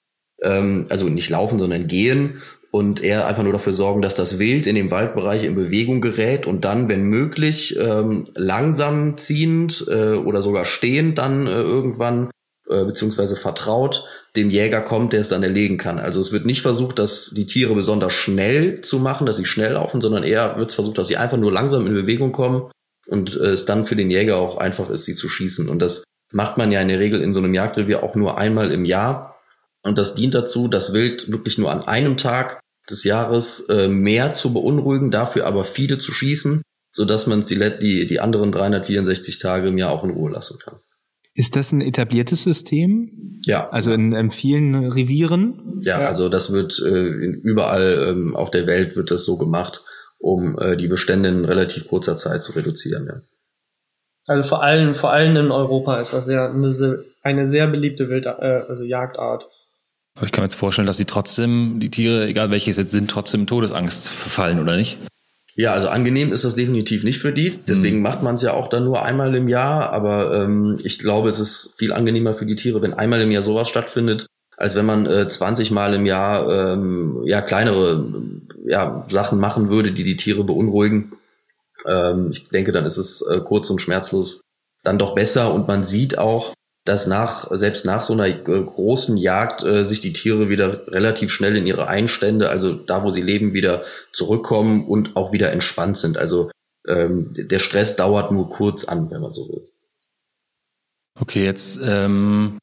[0.42, 4.66] ähm, also nicht laufen, sondern gehen und eher einfach nur dafür sorgen, dass das Wild
[4.66, 10.40] in dem Waldbereich in Bewegung gerät und dann, wenn möglich, ähm, langsam ziehend äh, oder
[10.40, 12.30] sogar stehend dann äh, irgendwann
[12.68, 14.04] äh, beziehungsweise vertraut
[14.36, 15.98] dem Jäger kommt, der es dann erlegen kann.
[15.98, 19.72] Also es wird nicht versucht, dass die Tiere besonders schnell zu machen, dass sie schnell
[19.72, 22.70] laufen, sondern eher wird es versucht, dass sie einfach nur langsam in Bewegung kommen
[23.10, 25.68] und äh, es dann für den Jäger auch einfach ist, sie zu schießen.
[25.68, 28.70] Und das macht man ja in der Regel in so einem Jagdrevier auch nur einmal
[28.70, 29.40] im Jahr.
[29.82, 34.34] Und das dient dazu, das Wild wirklich nur an einem Tag des Jahres äh, mehr
[34.34, 39.38] zu beunruhigen, dafür aber viele zu schießen, so dass man die, die, die anderen 364
[39.38, 40.76] Tage im Jahr auch in Ruhe lassen kann.
[41.34, 43.40] Ist das ein etabliertes System?
[43.44, 43.70] Ja.
[43.70, 45.80] Also in, in vielen Revieren?
[45.82, 49.82] Ja, ja, also das wird äh, überall ähm, auf der Welt wird das so gemacht
[50.20, 53.06] um äh, die Bestände in relativ kurzer Zeit zu reduzieren.
[53.06, 53.20] Ja.
[54.28, 58.26] Also vor allem, vor allem in Europa ist das ja eine, eine sehr beliebte Wild
[58.26, 59.48] äh, also Jagdart.
[60.16, 62.90] Aber ich kann mir jetzt vorstellen, dass sie trotzdem, die Tiere, egal welche es jetzt
[62.90, 64.98] sind, trotzdem Todesangst verfallen, oder nicht?
[65.54, 67.58] Ja, also angenehm ist das definitiv nicht für die.
[67.66, 68.02] Deswegen mhm.
[68.02, 69.92] macht man es ja auch dann nur einmal im Jahr.
[69.92, 73.42] Aber ähm, ich glaube, es ist viel angenehmer für die Tiere, wenn einmal im Jahr
[73.42, 78.06] sowas stattfindet, als wenn man äh, 20 Mal im Jahr ähm, ja kleinere
[78.64, 81.16] ja, Sachen machen würde, die die Tiere beunruhigen.
[81.86, 84.40] Ähm, ich denke, dann ist es äh, kurz und schmerzlos
[84.82, 89.16] dann doch besser und man sieht auch, dass nach selbst nach so einer äh, großen
[89.16, 93.20] Jagd äh, sich die Tiere wieder relativ schnell in ihre Einstände, also da, wo sie
[93.20, 96.16] leben, wieder zurückkommen und auch wieder entspannt sind.
[96.16, 96.50] Also
[96.88, 99.68] ähm, der Stress dauert nur kurz an, wenn man so will.
[101.20, 102.58] Okay, jetzt ähm,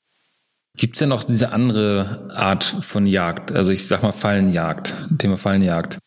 [0.77, 5.97] Gibt's ja noch diese andere Art von Jagd, also ich sag mal Fallenjagd, Thema Fallenjagd.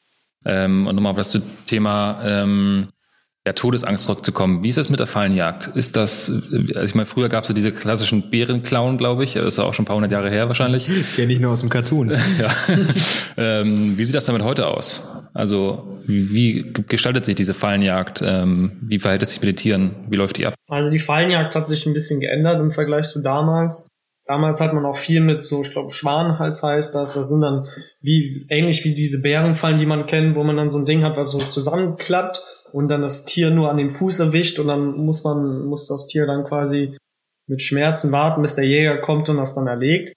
[0.44, 2.88] Ähm, und nochmal auf das Thema ähm,
[3.46, 4.62] ja, Todesangst zurückzukommen.
[4.62, 5.68] Wie ist das mit der Fallenjagd?
[5.74, 9.34] Ist das, also ich meine, früher gab's ja diese klassischen Bärenklauen, glaube ich.
[9.34, 10.88] Das ist ja auch schon ein paar hundert Jahre her wahrscheinlich.
[11.16, 12.10] Kenne ich nur aus dem Cartoon.
[12.38, 12.48] ja.
[13.36, 15.08] ähm, wie sieht das damit heute aus?
[15.32, 18.22] Also wie, wie gestaltet sich diese Fallenjagd?
[18.22, 19.94] Ähm, wie verhält es sich mit den Tieren?
[20.08, 20.54] Wie läuft die ab?
[20.68, 23.88] Also die Fallenjagd hat sich ein bisschen geändert im Vergleich zu damals.
[24.30, 27.14] Damals hat man auch viel mit so, ich glaube, Schwanenhals heißt das.
[27.14, 27.66] Das sind dann
[28.00, 31.16] wie, ähnlich wie diese Bärenfallen, die man kennt, wo man dann so ein Ding hat,
[31.16, 32.40] was so zusammenklappt
[32.72, 36.06] und dann das Tier nur an dem Fuß erwischt und dann muss man, muss das
[36.06, 36.96] Tier dann quasi
[37.48, 40.12] mit Schmerzen warten, bis der Jäger kommt und das dann erlegt.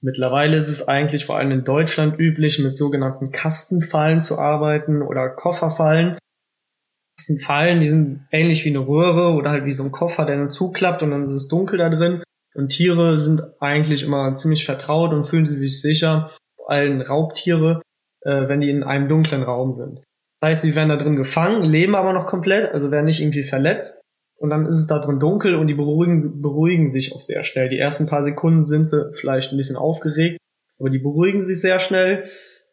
[0.00, 5.28] Mittlerweile ist es eigentlich vor allem in Deutschland üblich, mit sogenannten Kastenfallen zu arbeiten oder
[5.28, 6.18] Kofferfallen.
[7.16, 10.24] Das sind Fallen, die sind ähnlich wie eine Röhre oder halt wie so ein Koffer,
[10.24, 12.22] der dann zuklappt und dann ist es dunkel da drin.
[12.56, 17.82] Und Tiere sind eigentlich immer ziemlich vertraut und fühlen sich sicher, vor allem Raubtiere,
[18.22, 20.00] äh, wenn die in einem dunklen Raum sind.
[20.40, 23.42] Das heißt, sie werden da drin gefangen, leben aber noch komplett, also werden nicht irgendwie
[23.42, 24.00] verletzt.
[24.38, 27.68] Und dann ist es da drin dunkel und die beruhigen, beruhigen sich auch sehr schnell.
[27.68, 30.38] Die ersten paar Sekunden sind sie vielleicht ein bisschen aufgeregt,
[30.78, 32.24] aber die beruhigen sich sehr schnell.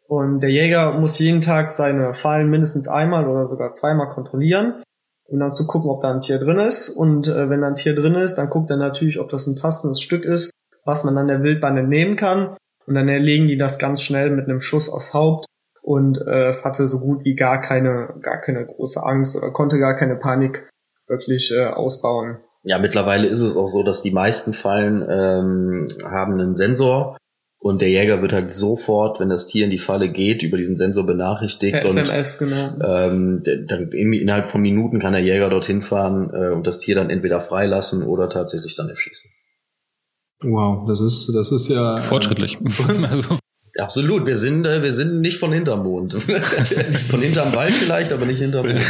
[0.07, 4.81] Und der Jäger muss jeden Tag seine Fallen mindestens einmal oder sogar zweimal kontrollieren
[5.27, 6.89] um dann zu gucken, ob da ein Tier drin ist.
[6.89, 9.55] Und äh, wenn da ein Tier drin ist, dann guckt er natürlich, ob das ein
[9.55, 10.51] passendes Stück ist,
[10.85, 12.55] was man dann der Wildbahn entnehmen kann.
[12.85, 15.45] Und dann erlegen die das ganz schnell mit einem Schuss aufs Haupt.
[15.81, 19.79] Und äh, es hatte so gut wie gar keine, gar keine große Angst oder konnte
[19.79, 20.69] gar keine Panik
[21.07, 22.37] wirklich äh, ausbauen.
[22.63, 27.17] Ja, mittlerweile ist es auch so, dass die meisten Fallen ähm, haben einen Sensor
[27.63, 30.75] Und der Jäger wird halt sofort, wenn das Tier in die Falle geht, über diesen
[30.75, 31.71] Sensor benachrichtigt.
[31.71, 32.73] Per und SMS, genau.
[32.85, 36.95] ähm, dann in- innerhalb von Minuten kann der Jäger dorthin fahren äh, und das Tier
[36.95, 39.31] dann entweder freilassen oder tatsächlich dann erschießen.
[40.41, 42.01] Wow, das ist, das ist ja.
[42.01, 42.57] Fortschrittlich.
[43.09, 43.37] also,
[43.79, 46.13] Absolut, wir sind, äh, wir sind nicht von hinterm Mond.
[47.09, 48.81] von hinterm Wald vielleicht, aber nicht hinterm Mond.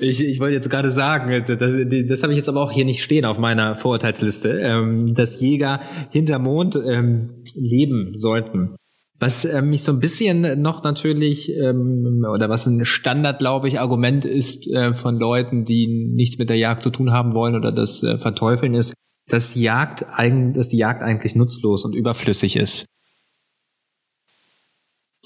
[0.00, 1.72] Ich, ich wollte jetzt gerade sagen, das, das,
[2.08, 5.80] das habe ich jetzt aber auch hier nicht stehen auf meiner Vorurteilsliste, ähm, dass Jäger
[6.10, 8.76] hinter Mond ähm, leben sollten.
[9.20, 13.80] Was ähm, mich so ein bisschen noch natürlich, ähm, oder was ein Standard, glaube ich,
[13.80, 17.72] Argument ist äh, von Leuten, die nichts mit der Jagd zu tun haben wollen oder
[17.72, 18.94] das äh, verteufeln, ist,
[19.28, 20.06] dass Jagd
[20.54, 22.86] dass die Jagd eigentlich nutzlos und überflüssig ist.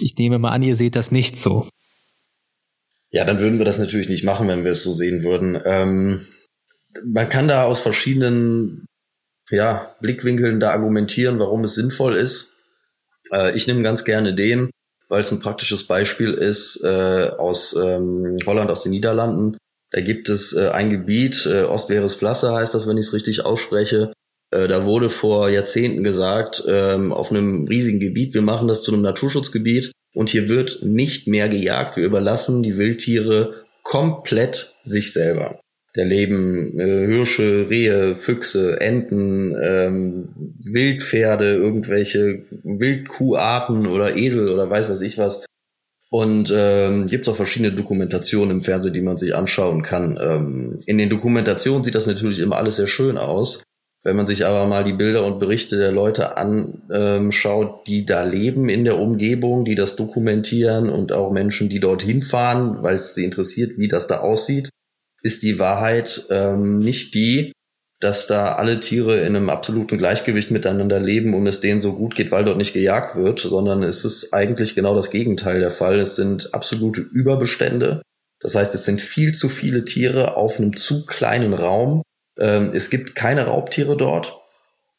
[0.02, 1.68] Ich nehme mal an, ihr seht das nicht so.
[3.10, 5.60] Ja, dann würden wir das natürlich nicht machen, wenn wir es so sehen würden.
[5.64, 6.26] Ähm,
[7.04, 8.86] man kann da aus verschiedenen
[9.50, 12.56] ja, Blickwinkeln da argumentieren, warum es sinnvoll ist.
[13.30, 14.70] Äh, ich nehme ganz gerne den,
[15.08, 19.58] weil es ein praktisches Beispiel ist äh, aus ähm, Holland, aus den Niederlanden.
[19.90, 24.12] Da gibt es äh, ein Gebiet, äh, Ostweresplasse heißt das, wenn ich es richtig ausspreche.
[24.52, 28.92] Äh, da wurde vor Jahrzehnten gesagt, ähm, auf einem riesigen Gebiet, wir machen das zu
[28.92, 31.96] einem Naturschutzgebiet und hier wird nicht mehr gejagt.
[31.96, 35.58] Wir überlassen die Wildtiere komplett sich selber.
[35.94, 40.28] Da leben äh, Hirsche, Rehe, Füchse, Enten, ähm,
[40.62, 45.44] Wildpferde, irgendwelche Wildkuharten oder Esel oder weiß was ich was.
[46.10, 50.18] Und ähm, gibt es auch verschiedene Dokumentationen im Fernsehen, die man sich anschauen kann.
[50.22, 53.62] Ähm, in den Dokumentationen sieht das natürlich immer alles sehr schön aus.
[54.04, 58.68] Wenn man sich aber mal die Bilder und Berichte der Leute anschaut, die da leben
[58.68, 63.24] in der Umgebung, die das dokumentieren und auch Menschen, die dorthin fahren, weil es sie
[63.24, 64.70] interessiert, wie das da aussieht,
[65.22, 67.52] ist die Wahrheit ähm, nicht die,
[68.00, 72.16] dass da alle Tiere in einem absoluten Gleichgewicht miteinander leben und es denen so gut
[72.16, 76.00] geht, weil dort nicht gejagt wird, sondern es ist eigentlich genau das Gegenteil der Fall.
[76.00, 78.02] Es sind absolute Überbestände.
[78.40, 82.02] Das heißt, es sind viel zu viele Tiere auf einem zu kleinen Raum.
[82.42, 84.37] Ähm, es gibt keine Raubtiere dort.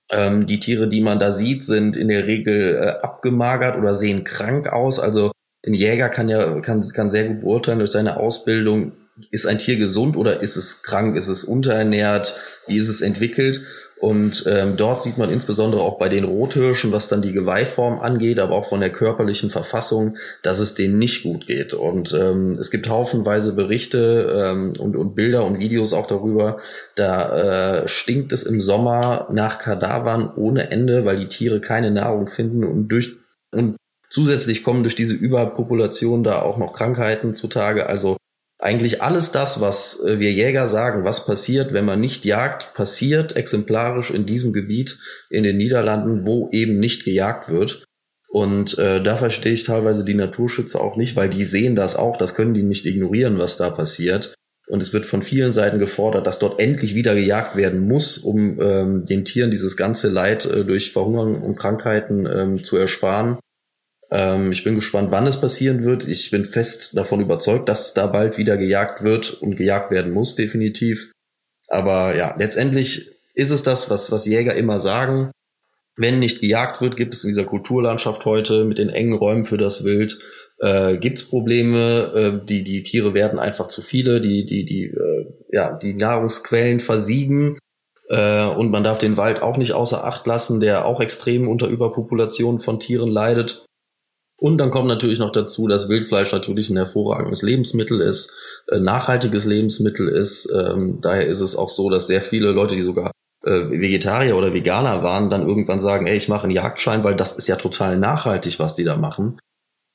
[0.10, 4.24] Ähm, die Tiere, die man da sieht, sind in der Regel äh, abgemagert oder sehen
[4.24, 5.00] krank aus.
[5.00, 5.32] Also
[5.66, 8.94] ein Jäger kann ja kann, kann sehr gut beurteilen durch seine Ausbildung,
[9.30, 12.36] ist ein Tier gesund oder ist es krank, ist es unterernährt,
[12.68, 13.62] wie ist es entwickelt.
[14.04, 18.38] Und ähm, dort sieht man insbesondere auch bei den Rothirschen, was dann die Geweihform angeht,
[18.38, 21.74] aber auch von der körperlichen Verfassung, dass es denen nicht gut geht.
[21.74, 26.58] Und ähm, es gibt haufenweise Berichte ähm, und, und Bilder und Videos auch darüber.
[26.96, 32.28] Da äh, stinkt es im Sommer nach Kadavern ohne Ende, weil die Tiere keine Nahrung
[32.28, 33.14] finden und durch
[33.52, 33.78] und
[34.10, 37.88] zusätzlich kommen durch diese Überpopulation da auch noch Krankheiten zutage.
[37.88, 38.18] Also
[38.64, 43.36] eigentlich alles das, was äh, wir Jäger sagen, was passiert, wenn man nicht jagt, passiert
[43.36, 45.00] exemplarisch in diesem Gebiet
[45.30, 47.84] in den Niederlanden, wo eben nicht gejagt wird.
[48.30, 52.18] Und äh, da verstehe ich teilweise die Naturschützer auch nicht, weil die sehen das auch,
[52.18, 54.34] das können die nicht ignorieren, was da passiert.
[54.68, 58.60] Und es wird von vielen Seiten gefordert, dass dort endlich wieder gejagt werden muss, um
[58.60, 63.38] ähm, den Tieren dieses ganze Leid äh, durch Verhungern und Krankheiten ähm, zu ersparen.
[64.14, 66.08] Ähm, ich bin gespannt, wann es passieren wird.
[66.08, 70.36] Ich bin fest davon überzeugt, dass da bald wieder gejagt wird und gejagt werden muss,
[70.36, 71.12] definitiv.
[71.68, 75.32] Aber ja, letztendlich ist es das, was, was Jäger immer sagen.
[75.96, 79.58] Wenn nicht gejagt wird, gibt es in dieser Kulturlandschaft heute mit den engen Räumen für
[79.58, 80.20] das Wild,
[80.60, 84.86] äh, gibt es Probleme, äh, die, die Tiere werden einfach zu viele, die, die, die,
[84.86, 87.58] äh, ja, die Nahrungsquellen versiegen.
[88.10, 91.68] Äh, und man darf den Wald auch nicht außer Acht lassen, der auch extrem unter
[91.68, 93.66] Überpopulation von Tieren leidet.
[94.44, 98.34] Und dann kommt natürlich noch dazu, dass Wildfleisch natürlich ein hervorragendes Lebensmittel ist,
[98.68, 100.52] äh, nachhaltiges Lebensmittel ist.
[100.54, 103.14] Ähm, daher ist es auch so, dass sehr viele Leute, die sogar
[103.46, 107.38] äh, Vegetarier oder Veganer waren, dann irgendwann sagen, ey, ich mache einen Jagdschein, weil das
[107.38, 109.40] ist ja total nachhaltig, was die da machen.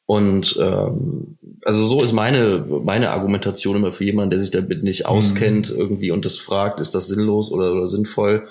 [0.07, 5.05] Und ähm, also so ist meine meine Argumentation immer für jemanden, der sich damit nicht
[5.05, 8.49] auskennt irgendwie und das fragt, ist das sinnlos oder, oder sinnvoll.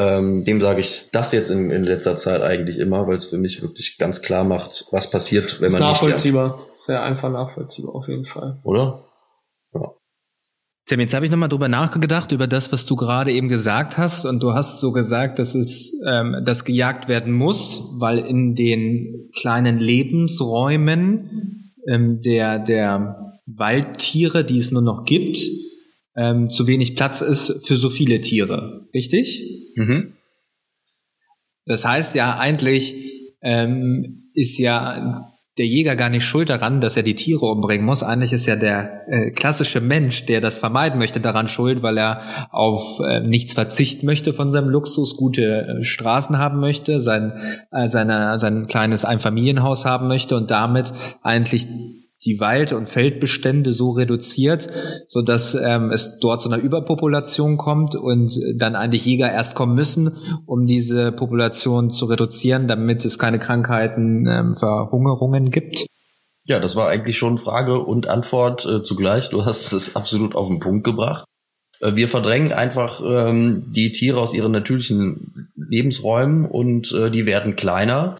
[0.00, 3.38] Ähm, dem sage ich das jetzt in, in letzter Zeit eigentlich immer, weil es für
[3.38, 6.02] mich wirklich ganz klar macht, was passiert, wenn man nicht jagt.
[6.02, 6.66] nachvollziehbar.
[6.86, 8.60] Sehr einfach nachvollziehbar, auf jeden Fall.
[8.62, 9.04] Oder?
[10.88, 14.24] Tim, jetzt habe ich nochmal drüber nachgedacht, über das, was du gerade eben gesagt hast.
[14.24, 19.28] Und du hast so gesagt, dass es ähm, dass gejagt werden muss, weil in den
[19.38, 25.36] kleinen Lebensräumen ähm, der, der Waldtiere, die es nur noch gibt,
[26.16, 28.88] ähm, zu wenig Platz ist für so viele Tiere.
[28.94, 29.57] Richtig?
[29.78, 30.14] Mhm.
[31.64, 32.94] Das heißt ja eigentlich
[33.42, 38.02] ähm, ist ja der Jäger gar nicht schuld daran, dass er die Tiere umbringen muss.
[38.02, 42.48] Eigentlich ist ja der äh, klassische Mensch, der das vermeiden möchte, daran schuld, weil er
[42.52, 47.32] auf äh, nichts verzichten möchte von seinem Luxus, gute äh, Straßen haben möchte, sein,
[47.72, 51.66] äh, seine, sein kleines Einfamilienhaus haben möchte und damit eigentlich
[52.24, 54.68] die Wald- und Feldbestände so reduziert,
[55.06, 59.74] so dass ähm, es dort zu einer Überpopulation kommt und dann eigentlich Jäger erst kommen
[59.74, 65.86] müssen, um diese Population zu reduzieren, damit es keine Krankheiten, ähm, Verhungerungen gibt.
[66.44, 69.28] Ja, das war eigentlich schon Frage und Antwort äh, zugleich.
[69.28, 71.24] Du hast es absolut auf den Punkt gebracht.
[71.80, 77.54] Äh, wir verdrängen einfach ähm, die Tiere aus ihren natürlichen Lebensräumen und äh, die werden
[77.54, 78.16] kleiner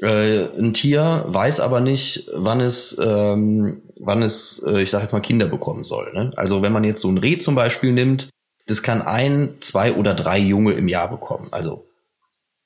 [0.00, 5.12] äh, ein Tier weiß aber nicht, wann es, ähm, wann es, äh, ich sage jetzt
[5.12, 6.12] mal, Kinder bekommen soll.
[6.12, 6.32] Ne?
[6.36, 8.28] Also wenn man jetzt so ein Reh zum Beispiel nimmt,
[8.66, 11.48] das kann ein, zwei oder drei Junge im Jahr bekommen.
[11.50, 11.88] Also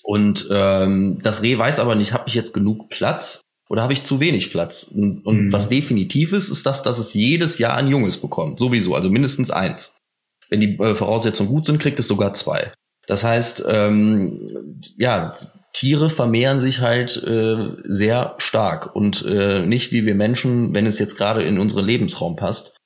[0.02, 4.02] und ähm, das Reh weiß aber nicht, habe ich jetzt genug Platz oder habe ich
[4.02, 4.84] zu wenig Platz?
[4.84, 5.52] Und, und mhm.
[5.52, 8.58] was definitiv ist, ist das, dass es jedes Jahr ein Junges bekommt.
[8.58, 9.96] Sowieso, also mindestens eins.
[10.48, 12.72] Wenn die äh, Voraussetzungen gut sind, kriegt es sogar zwei.
[13.06, 15.36] Das heißt, ähm, ja,
[15.72, 20.98] Tiere vermehren sich halt äh, sehr stark und äh, nicht wie wir Menschen, wenn es
[20.98, 22.76] jetzt gerade in unseren Lebensraum passt.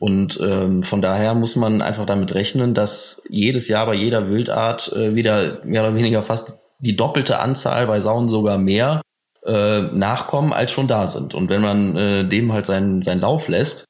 [0.00, 4.92] Und ähm, von daher muss man einfach damit rechnen, dass jedes Jahr bei jeder Wildart
[4.92, 9.00] äh, wieder mehr oder weniger fast die doppelte Anzahl, bei Sauen sogar mehr,
[9.44, 11.34] äh, nachkommen, als schon da sind.
[11.34, 13.84] Und wenn man äh, dem halt seinen, seinen Lauf lässt,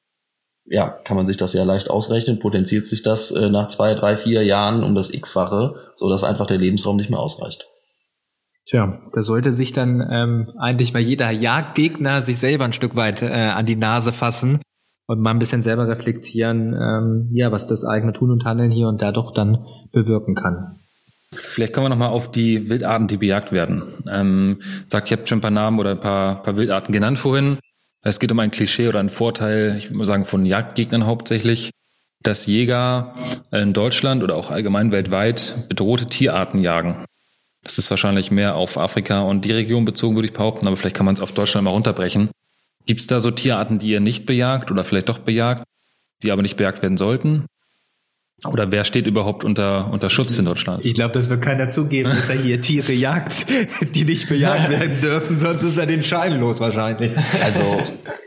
[0.65, 4.15] ja, kann man sich das ja leicht ausrechnen, potenziert sich das äh, nach zwei, drei,
[4.17, 7.67] vier Jahren um das X-fache, so dass einfach der Lebensraum nicht mehr ausreicht.
[8.67, 13.21] Tja, da sollte sich dann ähm, eigentlich mal jeder Jagdgegner sich selber ein Stück weit
[13.21, 14.59] äh, an die Nase fassen
[15.05, 18.87] und mal ein bisschen selber reflektieren, ähm, ja, was das eigene Tun und Handeln hier
[18.87, 20.79] und da doch dann bewirken kann.
[21.31, 23.83] Vielleicht kommen wir nochmal auf die Wildarten, die bejagt werden.
[24.09, 27.57] Ähm, sagt, ihr habt schon ein paar Namen oder ein paar, paar Wildarten genannt vorhin.
[28.01, 31.71] Es geht um ein Klischee oder einen Vorteil, ich würde mal sagen, von Jagdgegnern hauptsächlich,
[32.23, 33.13] dass Jäger
[33.51, 37.05] in Deutschland oder auch allgemein weltweit bedrohte Tierarten jagen.
[37.65, 40.95] Das ist wahrscheinlich mehr auf Afrika und die Region bezogen, würde ich behaupten, aber vielleicht
[40.95, 42.29] kann man es auf Deutschland mal runterbrechen.
[42.85, 45.63] Gibt es da so Tierarten, die ihr nicht bejagt oder vielleicht doch bejagt,
[46.21, 47.47] die aber nicht bejagt werden sollten?
[48.43, 50.83] Oder wer steht überhaupt unter, unter Schutz in Deutschland?
[50.85, 53.45] Ich glaube, das wird keiner zugeben, dass er hier Tiere jagt,
[53.95, 57.13] die nicht bejagt werden dürfen, sonst ist er den Schein los wahrscheinlich.
[57.43, 57.63] Also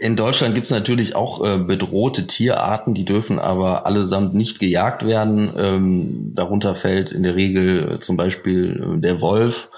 [0.01, 5.53] in Deutschland gibt's natürlich auch äh, bedrohte Tierarten, die dürfen aber allesamt nicht gejagt werden.
[5.57, 9.69] Ähm, darunter fällt in der Regel äh, zum Beispiel äh, der Wolf.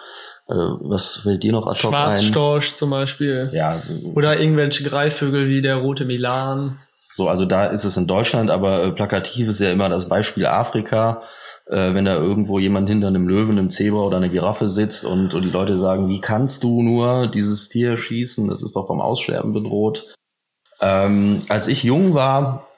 [0.48, 2.76] Äh, was fällt dir noch ad hoc Schwarzstorch ein?
[2.76, 3.50] zum Beispiel.
[3.52, 3.82] Ja.
[4.14, 6.78] Oder irgendwelche Greifvögel wie der rote Milan.
[7.12, 10.46] So, also da ist es in Deutschland, aber äh, plakativ ist ja immer das Beispiel
[10.46, 11.22] Afrika.
[11.66, 15.34] Äh, wenn da irgendwo jemand hinter einem Löwen, einem Zebra oder einer Giraffe sitzt und,
[15.34, 18.48] und die Leute sagen, wie kannst du nur dieses Tier schießen?
[18.48, 20.14] Das ist doch vom Aussterben bedroht.
[20.80, 22.68] Ähm, als ich jung war,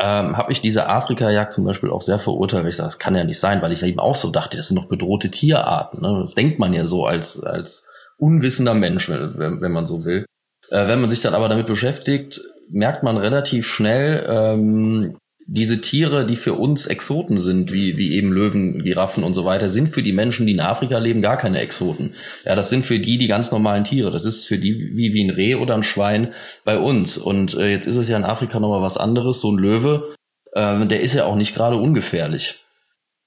[0.00, 2.66] ähm, habe ich diese Afrika-Jagd zum Beispiel auch sehr verurteilt.
[2.66, 4.76] Ich sage, das kann ja nicht sein, weil ich eben auch so dachte, das sind
[4.76, 6.00] noch bedrohte Tierarten.
[6.00, 6.18] Ne?
[6.20, 7.86] Das denkt man ja so als, als
[8.18, 10.26] unwissender Mensch, wenn, wenn man so will.
[10.70, 16.24] Äh, wenn man sich dann aber damit beschäftigt, merkt man relativ schnell, ähm, diese Tiere,
[16.24, 20.02] die für uns Exoten sind, wie, wie eben Löwen, Giraffen und so weiter, sind für
[20.02, 22.14] die Menschen, die in Afrika leben, gar keine Exoten.
[22.46, 24.10] Ja, das sind für die die ganz normalen Tiere.
[24.10, 26.32] Das ist für die wie, wie ein Reh oder ein Schwein
[26.64, 27.18] bei uns.
[27.18, 29.40] Und äh, jetzt ist es ja in Afrika nochmal was anderes.
[29.40, 30.14] So ein Löwe,
[30.52, 32.64] äh, der ist ja auch nicht gerade ungefährlich.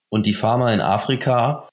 [0.10, 1.70] Und die Farmer in Afrika,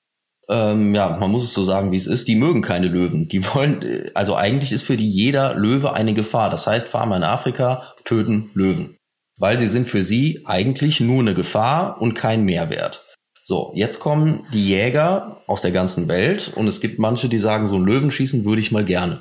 [0.49, 3.29] ähm, ja, man muss es so sagen, wie es ist, die mögen keine Löwen.
[3.29, 6.51] Die wollen, also eigentlich ist für die jeder Löwe eine Gefahr.
[6.51, 8.97] Das heißt, Farmer in Afrika töten Löwen.
[9.39, 13.05] Weil sie sind für sie eigentlich nur eine Gefahr und kein Mehrwert.
[13.43, 17.69] So, jetzt kommen die Jäger aus der ganzen Welt und es gibt manche, die sagen,
[17.69, 19.19] so ein Löwenschießen würde ich mal gerne.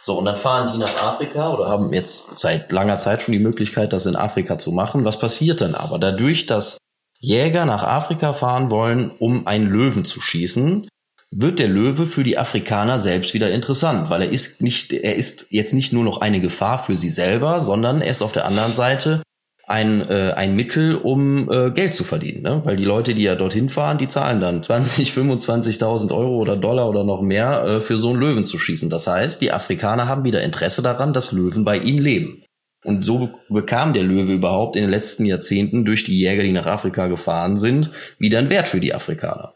[0.00, 3.40] So, und dann fahren die nach Afrika oder haben jetzt seit langer Zeit schon die
[3.40, 5.04] Möglichkeit, das in Afrika zu machen.
[5.04, 5.98] Was passiert denn aber?
[5.98, 6.78] Dadurch, dass
[7.18, 10.88] Jäger nach Afrika fahren wollen, um einen Löwen zu schießen,
[11.30, 15.48] wird der Löwe für die Afrikaner selbst wieder interessant, weil er ist nicht, er ist
[15.50, 18.72] jetzt nicht nur noch eine Gefahr für sie selber, sondern er ist auf der anderen
[18.72, 19.22] Seite
[19.66, 22.42] ein, äh, ein Mittel, um äh, Geld zu verdienen.
[22.42, 22.62] Ne?
[22.64, 26.88] Weil die Leute, die ja dorthin fahren, die zahlen dann 20, 25.000 Euro oder Dollar
[26.88, 28.88] oder noch mehr äh, für so einen Löwen zu schießen.
[28.88, 32.42] Das heißt, die Afrikaner haben wieder Interesse daran, dass Löwen bei ihnen leben.
[32.88, 36.64] Und so bekam der Löwe überhaupt in den letzten Jahrzehnten durch die Jäger, die nach
[36.64, 39.52] Afrika gefahren sind, wieder einen Wert für die Afrikaner.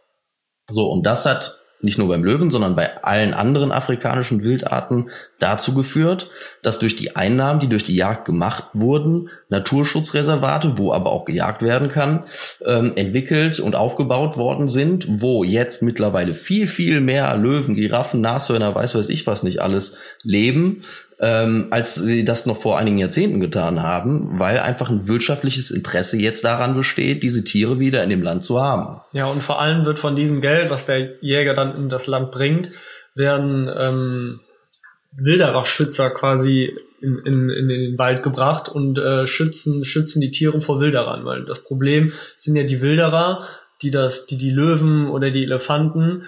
[0.69, 5.09] So, und das hat nicht nur beim Löwen, sondern bei allen anderen afrikanischen Wildarten
[5.41, 6.29] dazu geführt,
[6.63, 11.63] dass durch die Einnahmen, die durch die Jagd gemacht wurden, Naturschutzreservate, wo aber auch gejagt
[11.63, 12.25] werden kann,
[12.67, 18.75] ähm, entwickelt und aufgebaut worden sind, wo jetzt mittlerweile viel, viel mehr Löwen, Giraffen, Nashörner,
[18.75, 20.83] weiß weiß ich was nicht alles leben,
[21.23, 26.19] ähm, als sie das noch vor einigen Jahrzehnten getan haben, weil einfach ein wirtschaftliches Interesse
[26.19, 29.01] jetzt daran besteht, diese Tiere wieder in dem Land zu haben.
[29.13, 32.33] Ja, und vor allem wird von diesem Geld, was der Jäger dann in das Land
[32.33, 32.71] bringt,
[33.15, 34.41] werden ähm,
[35.13, 40.81] Wildererschützer quasi in, in, in den Wald gebracht und äh, schützen, schützen die Tiere vor
[40.81, 43.47] Wilderern, weil das Problem sind ja die Wilderer,
[43.83, 46.25] die das, die die Löwen oder die Elefanten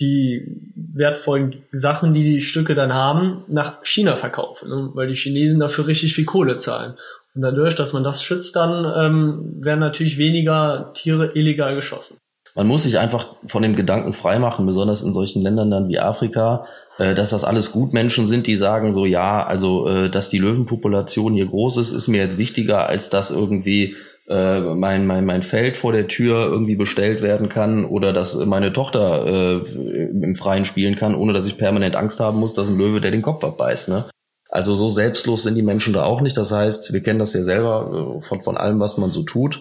[0.00, 4.90] die wertvollen Sachen, die die Stücke dann haben, nach China verkaufen, ne?
[4.94, 6.94] weil die Chinesen dafür richtig viel Kohle zahlen.
[7.34, 12.18] Und dadurch, dass man das schützt, dann ähm, werden natürlich weniger Tiere illegal geschossen.
[12.54, 16.66] Man muss sich einfach von dem Gedanken freimachen, besonders in solchen Ländern dann wie Afrika,
[16.98, 21.34] äh, dass das alles Gutmenschen sind, die sagen so, ja, also äh, dass die Löwenpopulation
[21.34, 23.94] hier groß ist, ist mir jetzt wichtiger, als dass irgendwie
[24.28, 28.72] äh, mein, mein, mein Feld vor der Tür irgendwie bestellt werden kann oder dass meine
[28.72, 29.70] Tochter äh,
[30.10, 33.10] im Freien spielen kann, ohne dass ich permanent Angst haben muss, dass ein Löwe der
[33.10, 33.88] den Kopf abbeißt.
[33.88, 34.04] Ne?
[34.50, 36.36] Also so selbstlos sind die Menschen da auch nicht.
[36.36, 39.60] Das heißt, wir kennen das ja selber äh, von, von allem, was man so tut.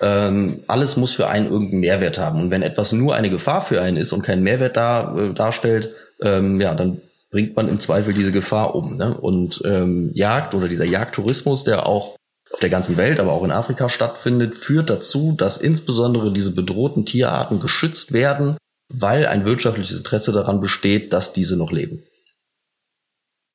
[0.00, 2.40] Ähm, alles muss für einen irgendeinen Mehrwert haben.
[2.40, 5.90] Und wenn etwas nur eine Gefahr für einen ist und keinen Mehrwert da, äh, darstellt,
[6.20, 7.00] ähm, ja, dann
[7.30, 8.96] bringt man im Zweifel diese Gefahr um.
[8.96, 9.16] Ne?
[9.16, 12.16] Und ähm, Jagd oder dieser Jagdtourismus, der auch
[12.54, 17.04] auf der ganzen Welt, aber auch in Afrika stattfindet, führt dazu, dass insbesondere diese bedrohten
[17.04, 18.56] Tierarten geschützt werden,
[18.88, 22.04] weil ein wirtschaftliches Interesse daran besteht, dass diese noch leben.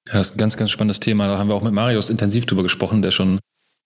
[0.07, 1.27] Ja, das ist ein ganz, ganz spannendes Thema.
[1.27, 3.39] Da haben wir auch mit Marius intensiv drüber gesprochen, der schon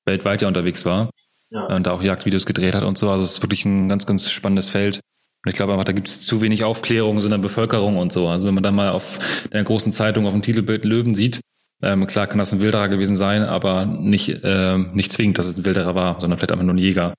[0.06, 1.12] weltweit ja unterwegs war
[1.52, 1.68] ja.
[1.68, 3.12] und da auch Jagdvideos gedreht hat und so.
[3.12, 5.00] Also es ist wirklich ein ganz, ganz spannendes Feld.
[5.46, 8.12] Und ich glaube einfach, da gibt es zu wenig Aufklärung so in der Bevölkerung und
[8.12, 8.30] so.
[8.30, 9.20] Also wenn man da mal auf
[9.52, 11.40] der großen Zeitung auf dem Titelbild Löwen sieht,
[11.84, 15.58] ähm, klar kann das ein Wilderer gewesen sein, aber nicht, äh, nicht zwingend, dass es
[15.58, 17.14] ein Wilderer war, sondern vielleicht einfach nur ein Jäger.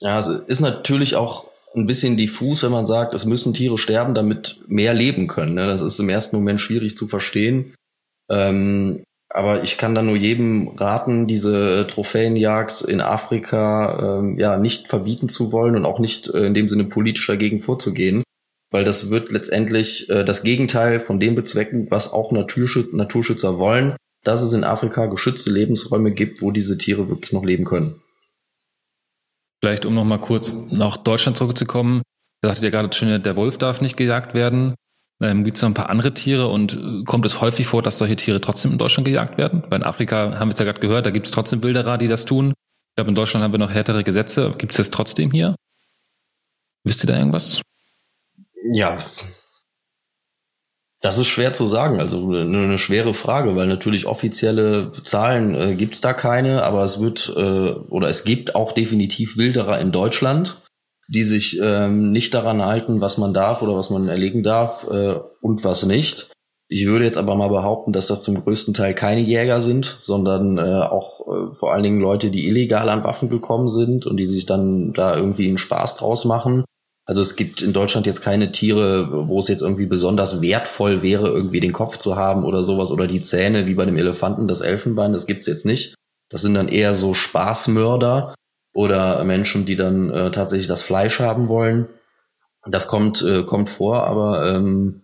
[0.00, 1.44] Ja, es ist natürlich auch
[1.74, 5.54] ein bisschen diffus, wenn man sagt, es müssen Tiere sterben, damit mehr leben können.
[5.54, 5.66] Ne?
[5.66, 7.74] Das ist im ersten Moment schwierig zu verstehen.
[8.30, 14.88] Ähm, aber ich kann da nur jedem raten, diese Trophäenjagd in Afrika ähm, ja nicht
[14.88, 18.22] verbieten zu wollen und auch nicht äh, in dem Sinne politisch dagegen vorzugehen
[18.72, 23.94] weil das wird letztendlich äh, das Gegenteil von dem bezwecken, was auch Naturschü Naturschützer wollen,
[24.22, 28.00] dass es in Afrika geschützte Lebensräume gibt, wo diese Tiere wirklich noch leben können.
[29.60, 32.02] Vielleicht, um noch mal kurz nach Deutschland zurückzukommen.
[32.40, 34.74] Da sagtet ihr gerade schon, der Wolf darf nicht gejagt werden.
[35.20, 37.98] Ähm, Gibt es noch ein paar andere Tiere und äh, kommt es häufig vor, dass
[37.98, 39.62] solche Tiere trotzdem in Deutschland gejagt werden?
[39.68, 42.08] Weil in Afrika haben wir es ja gerade gehört, da gibt es trotzdem Wilderer, die
[42.08, 42.48] das tun.
[42.50, 44.52] Ich glaube, in Deutschland haben wir noch härtere Gesetze.
[44.58, 45.54] Gibt es das trotzdem hier?
[46.84, 47.60] Wisst ihr da irgendwas?
[48.72, 48.98] Ja,
[51.02, 56.00] das ist schwer zu sagen, also eine, schwere Frage, weil natürlich offizielle Zahlen äh, gibt's
[56.00, 60.62] da keine, aber es wird äh, oder es gibt auch definitiv Wilderer in Deutschland,
[61.08, 65.16] die sich ähm, nicht daran halten, was man darf oder was man erlegen darf äh,
[65.40, 66.30] und was nicht.
[66.68, 70.56] Ich würde jetzt aber mal behaupten, dass das zum größten Teil keine Jäger sind, sondern
[70.56, 74.24] äh, auch äh, vor allen Dingen Leute, die illegal an Waffen gekommen sind und die
[74.24, 76.64] sich dann da irgendwie einen Spaß draus machen
[77.04, 81.28] also es gibt in Deutschland jetzt keine Tiere, wo es jetzt irgendwie besonders wertvoll wäre,
[81.28, 84.60] irgendwie den Kopf zu haben oder sowas oder die Zähne wie bei dem Elefanten, das
[84.60, 85.94] Elfenbein, das gibt's jetzt nicht.
[86.30, 88.34] Das sind dann eher so Spaßmörder
[88.72, 91.88] oder Menschen, die dann äh, tatsächlich das Fleisch haben wollen.
[92.66, 95.02] Das kommt, äh, kommt vor, aber ähm,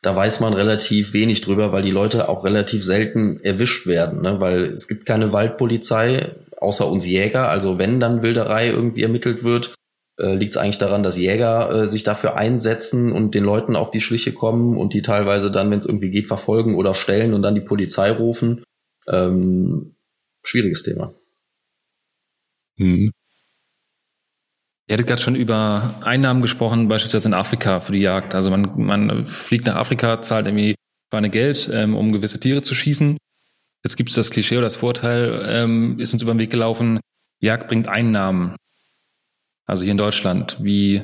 [0.00, 4.40] da weiß man relativ wenig drüber, weil die Leute auch relativ selten erwischt werden, ne?
[4.40, 7.48] weil es gibt keine Waldpolizei, außer uns Jäger.
[7.48, 9.74] Also wenn dann Wilderei irgendwie ermittelt wird,
[10.22, 13.90] äh, liegt es eigentlich daran, dass Jäger äh, sich dafür einsetzen und den Leuten auf
[13.90, 17.42] die Schliche kommen und die teilweise dann, wenn es irgendwie geht, verfolgen oder stellen und
[17.42, 18.62] dann die Polizei rufen.
[19.08, 19.96] Ähm,
[20.42, 21.12] schwieriges Thema.
[22.78, 23.10] Hm.
[24.88, 28.34] Ihr hattet gerade schon über Einnahmen gesprochen, beispielsweise in Afrika für die Jagd.
[28.34, 30.74] Also man, man fliegt nach Afrika, zahlt irgendwie
[31.10, 33.16] Schweine Geld, ähm, um gewisse Tiere zu schießen.
[33.84, 37.00] Jetzt gibt es das Klischee oder das Vorteil, ähm, ist uns über den Weg gelaufen,
[37.40, 38.56] Jagd bringt Einnahmen.
[39.66, 41.02] Also hier in Deutschland, wie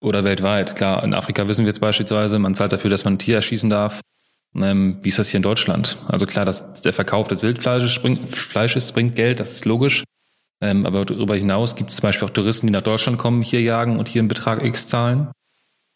[0.00, 0.76] oder weltweit.
[0.76, 3.70] Klar, in Afrika wissen wir jetzt beispielsweise, man zahlt dafür, dass man ein Tier erschießen
[3.70, 4.00] darf.
[4.54, 5.96] Ähm, wie ist das hier in Deutschland?
[6.08, 10.04] Also klar, dass der Verkauf des Wildfleisches bringt, Fleisches bringt Geld, das ist logisch.
[10.60, 13.62] Ähm, aber darüber hinaus gibt es zum Beispiel auch Touristen, die nach Deutschland kommen, hier
[13.62, 15.30] jagen und hier einen Betrag X zahlen.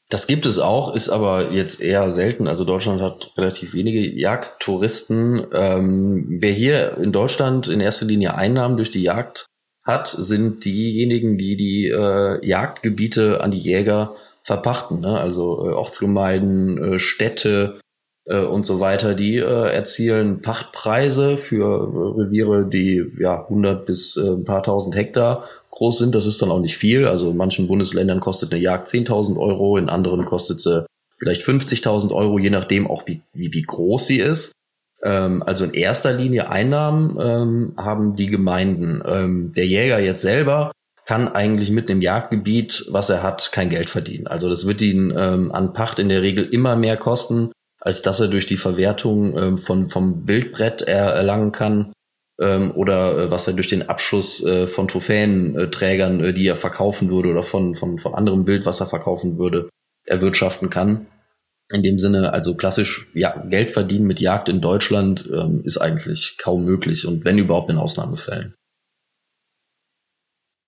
[0.08, 2.46] Das gibt es auch, ist aber jetzt eher selten.
[2.46, 5.46] Also Deutschland hat relativ wenige Jagdtouristen.
[5.52, 9.46] Ähm, wer hier in Deutschland in erster Linie Einnahmen durch die Jagd
[9.86, 15.00] hat, sind diejenigen, die die äh, Jagdgebiete an die Jäger verpachten.
[15.00, 15.18] Ne?
[15.18, 17.78] Also äh, Ortsgemeinden, äh, Städte
[18.26, 24.16] äh, und so weiter, die äh, erzielen Pachtpreise für äh, Reviere, die ja 100 bis
[24.16, 26.14] äh, ein paar tausend Hektar groß sind.
[26.14, 27.06] Das ist dann auch nicht viel.
[27.06, 30.84] Also in manchen Bundesländern kostet eine Jagd 10.000 Euro, in anderen kostet sie
[31.18, 34.52] vielleicht 50.000 Euro, je nachdem auch wie, wie, wie groß sie ist.
[35.02, 39.02] Ähm, also in erster Linie Einnahmen ähm, haben die Gemeinden.
[39.06, 40.72] Ähm, der Jäger jetzt selber
[41.06, 44.26] kann eigentlich mit einem Jagdgebiet, was er hat, kein Geld verdienen.
[44.26, 48.18] Also das wird ihn ähm, an Pacht in der Regel immer mehr kosten, als dass
[48.18, 51.92] er durch die Verwertung ähm, von vom Wildbrett er, erlangen kann
[52.40, 57.10] ähm, oder äh, was er durch den Abschuss äh, von Trophäenträgern, äh, die er verkaufen
[57.10, 59.68] würde oder von, von, von anderem Wild, was er verkaufen würde,
[60.04, 61.06] erwirtschaften kann.
[61.72, 66.36] In dem Sinne, also klassisch ja, Geld verdienen mit Jagd in Deutschland ähm, ist eigentlich
[66.38, 68.54] kaum möglich und wenn überhaupt in Ausnahmefällen.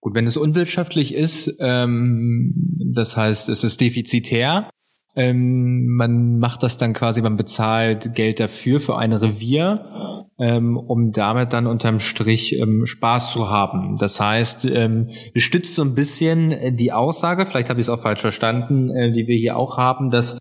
[0.01, 4.71] Gut, wenn es unwirtschaftlich ist, ähm, das heißt, es ist defizitär,
[5.15, 11.13] ähm, man macht das dann quasi, man bezahlt Geld dafür für ein Revier, ähm, um
[11.13, 13.97] damit dann unterm Strich ähm, Spaß zu haben.
[13.99, 18.21] Das heißt, ähm, stützt so ein bisschen die Aussage, vielleicht habe ich es auch falsch
[18.21, 20.39] verstanden, äh, die wir hier auch haben, dass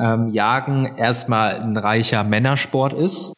[0.00, 3.32] ähm, Jagen erstmal ein reicher Männersport ist.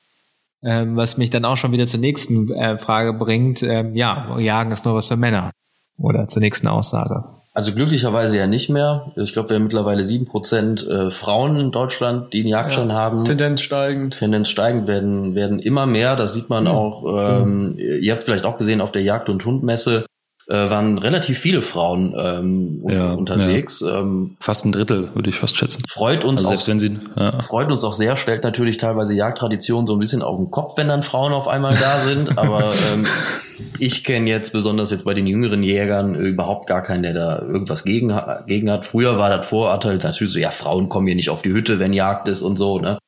[0.63, 3.63] Ähm, was mich dann auch schon wieder zur nächsten äh, Frage bringt.
[3.63, 5.53] Ähm, ja, Jagen ist nur was für Männer.
[5.99, 7.25] Oder zur nächsten Aussage.
[7.53, 9.11] Also glücklicherweise ja nicht mehr.
[9.17, 12.95] Ich glaube, wir haben mittlerweile sieben Prozent äh, Frauen in Deutschland, die einen Jagdschein ja,
[12.95, 13.25] haben.
[13.25, 14.19] Tendenz steigend.
[14.19, 16.15] Tendenz steigend werden, werden immer mehr.
[16.15, 16.71] Das sieht man mhm.
[16.71, 17.05] auch.
[17.43, 20.05] Ähm, ihr habt vielleicht auch gesehen auf der Jagd- und Hundmesse
[20.51, 23.81] äh, waren relativ viele Frauen ähm, ja, unterwegs.
[23.81, 24.01] Ja.
[24.01, 25.85] Ähm, fast ein Drittel, würde ich fast schätzen.
[25.89, 27.41] Freut uns also auch, selbst wenn sie, ja.
[27.41, 30.89] freut uns auch sehr, stellt natürlich teilweise Jagdtradition so ein bisschen auf den Kopf, wenn
[30.89, 32.37] dann Frauen auf einmal da sind.
[32.39, 33.07] Aber ähm,
[33.79, 37.85] ich kenne jetzt besonders jetzt bei den jüngeren Jägern überhaupt gar keinen, der da irgendwas
[37.85, 38.13] gegen,
[38.47, 38.85] gegen hat.
[38.85, 41.93] Früher war das Vorurteil natürlich so, ja, Frauen kommen hier nicht auf die Hütte, wenn
[41.93, 42.99] Jagd ist und so, ne?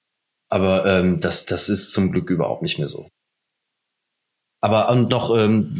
[0.48, 3.08] Aber ähm, das, das ist zum Glück überhaupt nicht mehr so.
[4.64, 5.74] Aber und noch ähm,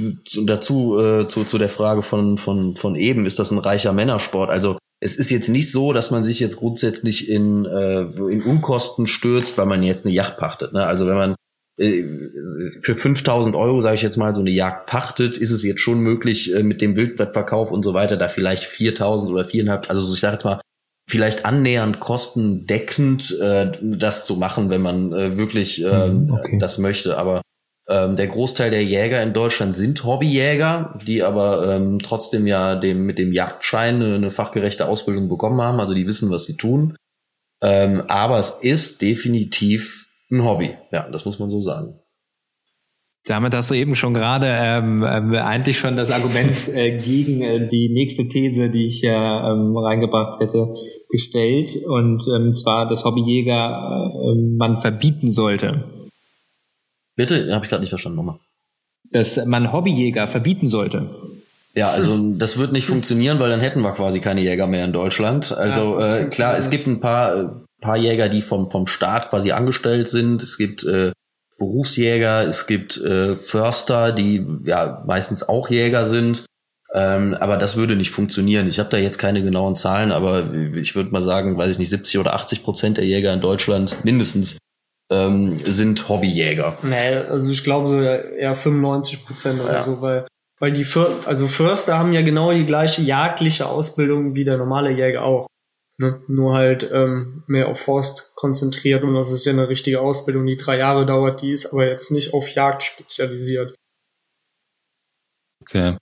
[0.44, 4.50] dazu äh, zu, zu der Frage von, von, von eben, ist das ein reicher Männersport?
[4.50, 9.06] Also es ist jetzt nicht so, dass man sich jetzt grundsätzlich in, äh, in Unkosten
[9.06, 10.72] stürzt, weil man jetzt eine Yacht pachtet.
[10.72, 10.84] Ne?
[10.84, 11.34] Also wenn man
[11.78, 12.04] äh,
[12.80, 16.00] für 5000 Euro, sage ich jetzt mal, so eine Jagd pachtet, ist es jetzt schon
[16.00, 20.20] möglich, äh, mit dem Wildbrettverkauf und so weiter, da vielleicht 4000 oder 4.500, also ich
[20.20, 20.60] sage jetzt mal,
[21.08, 26.58] vielleicht annähernd kostendeckend äh, das zu machen, wenn man äh, wirklich äh, okay.
[26.58, 27.18] das möchte.
[27.18, 27.42] Aber
[27.88, 33.04] ähm, der Großteil der Jäger in Deutschland sind Hobbyjäger, die aber ähm, trotzdem ja dem,
[33.04, 36.96] mit dem Jagdschein eine, eine, fachgerechte Ausbildung bekommen haben, also die wissen, was sie tun.
[37.60, 41.98] Ähm, aber es ist definitiv ein Hobby, ja, das muss man so sagen.
[43.24, 47.68] Damit hast du eben schon gerade ähm, äh, eigentlich schon das Argument äh, gegen äh,
[47.68, 50.74] die nächste These, die ich ja ähm, reingebracht hätte,
[51.08, 51.70] gestellt.
[51.86, 56.01] Und ähm, zwar, dass Hobbyjäger äh, man verbieten sollte.
[57.16, 58.38] Bitte, habe ich gerade nicht verstanden nochmal.
[59.10, 61.10] Dass man Hobbyjäger verbieten sollte.
[61.74, 64.92] Ja, also das wird nicht funktionieren, weil dann hätten wir quasi keine Jäger mehr in
[64.92, 65.52] Deutschland.
[65.52, 67.48] Also ja, äh, klar, es gibt ein paar, äh,
[67.80, 70.42] paar Jäger, die vom, vom Staat quasi angestellt sind.
[70.42, 71.12] Es gibt äh,
[71.58, 76.44] Berufsjäger, es gibt äh, Förster, die ja meistens auch Jäger sind.
[76.94, 78.68] Ähm, aber das würde nicht funktionieren.
[78.68, 81.88] Ich habe da jetzt keine genauen Zahlen, aber ich würde mal sagen, weiß ich nicht,
[81.88, 84.58] 70 oder 80 Prozent der Jäger in Deutschland mindestens
[85.12, 86.78] ähm, sind Hobbyjäger.
[86.82, 89.82] Nee, also ich glaube so eher 95 Prozent oder ja.
[89.82, 90.26] so, weil,
[90.58, 94.90] weil die För also Förster haben ja genau die gleiche jagdliche Ausbildung wie der normale
[94.90, 95.46] Jäger auch.
[95.98, 96.22] Ne?
[96.26, 100.56] Nur halt ähm, mehr auf Forst konzentriert und das ist ja eine richtige Ausbildung, die
[100.56, 103.74] drei Jahre dauert, die ist aber jetzt nicht auf Jagd spezialisiert.
[105.60, 105.96] Okay.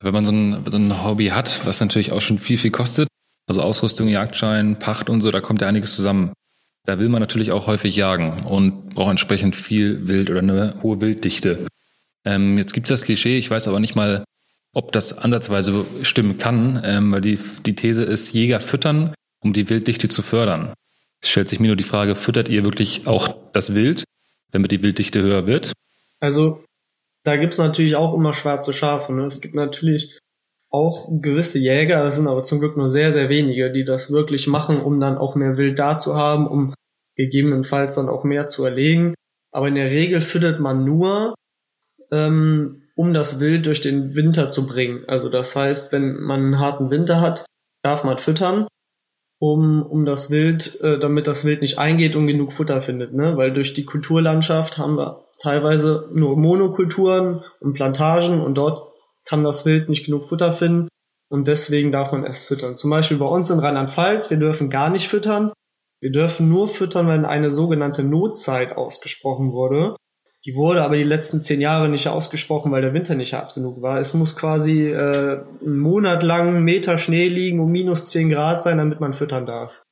[0.00, 3.08] Wenn man so ein, so ein Hobby hat, was natürlich auch schon viel, viel kostet,
[3.46, 6.32] also Ausrüstung, Jagdschein, Pacht und so, da kommt ja einiges zusammen.
[6.86, 11.00] Da will man natürlich auch häufig jagen und braucht entsprechend viel Wild oder eine hohe
[11.00, 11.66] Wilddichte.
[12.24, 14.24] Ähm, jetzt gibt es das Klischee, ich weiß aber nicht mal,
[14.72, 19.68] ob das ansatzweise stimmen kann, ähm, weil die, die These ist, Jäger füttern, um die
[19.68, 20.74] Wilddichte zu fördern.
[21.20, 24.04] Es stellt sich mir nur die Frage, füttert ihr wirklich auch das Wild,
[24.52, 25.72] damit die Wilddichte höher wird?
[26.20, 26.62] Also
[27.24, 29.12] da gibt's natürlich auch immer schwarze Schafe.
[29.12, 29.24] Ne?
[29.24, 30.18] Es gibt natürlich
[30.76, 34.46] auch gewisse Jäger, das sind aber zum Glück nur sehr, sehr wenige, die das wirklich
[34.46, 36.74] machen, um dann auch mehr Wild da zu haben, um
[37.16, 39.14] gegebenenfalls dann auch mehr zu erlegen.
[39.52, 41.34] Aber in der Regel füttert man nur,
[42.12, 45.02] ähm, um das Wild durch den Winter zu bringen.
[45.06, 47.46] Also das heißt, wenn man einen harten Winter hat,
[47.82, 48.66] darf man füttern,
[49.38, 53.14] um, um das Wild, äh, damit das Wild nicht eingeht und genug Futter findet.
[53.14, 53.38] Ne?
[53.38, 58.85] Weil durch die Kulturlandschaft haben wir teilweise nur Monokulturen und Plantagen und dort
[59.28, 60.88] kann das Wild nicht genug Futter finden.
[61.28, 62.76] und deswegen darf man erst füttern.
[62.76, 65.52] Zum Beispiel bei uns in Rheinland-Pfalz, wir dürfen gar nicht füttern.
[66.00, 69.96] Wir dürfen nur füttern, wenn eine sogenannte Notzeit ausgesprochen wurde.
[70.44, 73.82] Die wurde aber die letzten zehn Jahre nicht ausgesprochen, weil der Winter nicht hart genug
[73.82, 73.98] war.
[73.98, 78.78] Es muss quasi äh, einen Monat lang Meter Schnee liegen um minus zehn Grad sein,
[78.78, 79.82] damit man füttern darf.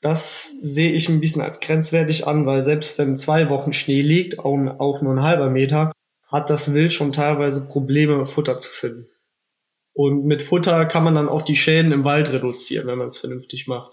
[0.00, 4.38] Das sehe ich ein bisschen als grenzwertig an, weil selbst wenn zwei Wochen Schnee liegt,
[4.38, 5.92] auch, auch nur ein halber Meter,
[6.28, 9.06] hat das Wild schon teilweise Probleme, Futter zu finden.
[9.94, 13.18] Und mit Futter kann man dann auch die Schäden im Wald reduzieren, wenn man es
[13.18, 13.92] vernünftig macht.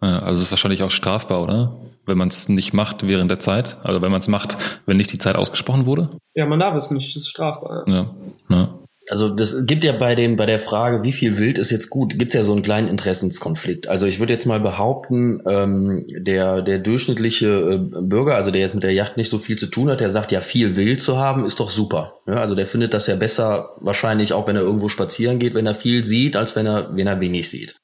[0.00, 1.76] Ja, also ist wahrscheinlich auch strafbar, oder?
[2.06, 3.78] Wenn man es nicht macht während der Zeit.
[3.84, 6.10] Also wenn man es macht, wenn nicht die Zeit ausgesprochen wurde.
[6.34, 7.84] Ja, man darf es nicht, das ist strafbar.
[7.88, 8.14] Ja.
[8.48, 8.79] ja.
[9.10, 12.16] Also das gibt ja bei den bei der Frage, wie viel Wild ist jetzt gut,
[12.16, 13.88] gibt's ja so einen kleinen Interessenskonflikt.
[13.88, 18.74] Also ich würde jetzt mal behaupten, ähm, der der durchschnittliche äh, Bürger, also der jetzt
[18.74, 21.18] mit der Yacht nicht so viel zu tun hat, der sagt ja viel Wild zu
[21.18, 22.20] haben, ist doch super.
[22.28, 25.66] Ja, also der findet das ja besser, wahrscheinlich auch wenn er irgendwo spazieren geht, wenn
[25.66, 27.76] er viel sieht, als wenn er wenn er wenig sieht.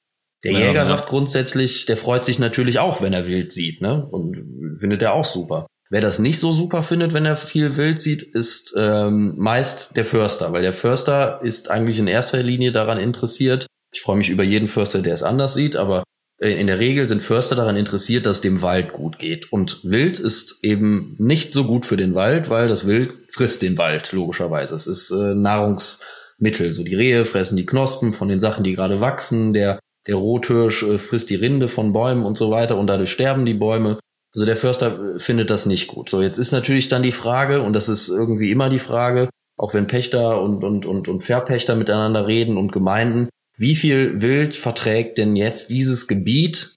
[0.44, 0.86] Der Ja, Jäger ja.
[0.86, 4.06] sagt grundsätzlich, der freut sich natürlich auch, wenn er Wild sieht, ne?
[4.06, 5.66] Und findet er auch super.
[5.88, 10.04] Wer das nicht so super findet, wenn er viel Wild sieht, ist ähm, meist der
[10.04, 13.66] Förster, weil der Förster ist eigentlich in erster Linie daran interessiert.
[13.92, 16.02] Ich freue mich über jeden Förster, der es anders sieht, aber
[16.38, 19.50] in der Regel sind Förster daran interessiert, dass dem Wald gut geht.
[19.52, 23.78] Und Wild ist eben nicht so gut für den Wald, weil das Wild frisst den
[23.78, 24.74] Wald, logischerweise.
[24.74, 26.72] Es ist äh, Nahrungsmittel.
[26.72, 29.54] So die Rehe fressen die Knospen von den Sachen, die gerade wachsen.
[29.54, 33.46] Der, der Rothirsch äh, frisst die Rinde von Bäumen und so weiter und dadurch sterben
[33.46, 33.98] die Bäume.
[34.36, 36.10] Also der Förster findet das nicht gut.
[36.10, 39.72] So, jetzt ist natürlich dann die Frage, und das ist irgendwie immer die Frage, auch
[39.72, 45.16] wenn Pächter und, und, und, und Verpächter miteinander reden und Gemeinden, wie viel Wild verträgt
[45.16, 46.74] denn jetzt dieses Gebiet,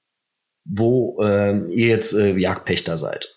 [0.64, 3.36] wo äh, ihr jetzt äh, Jagdpächter seid?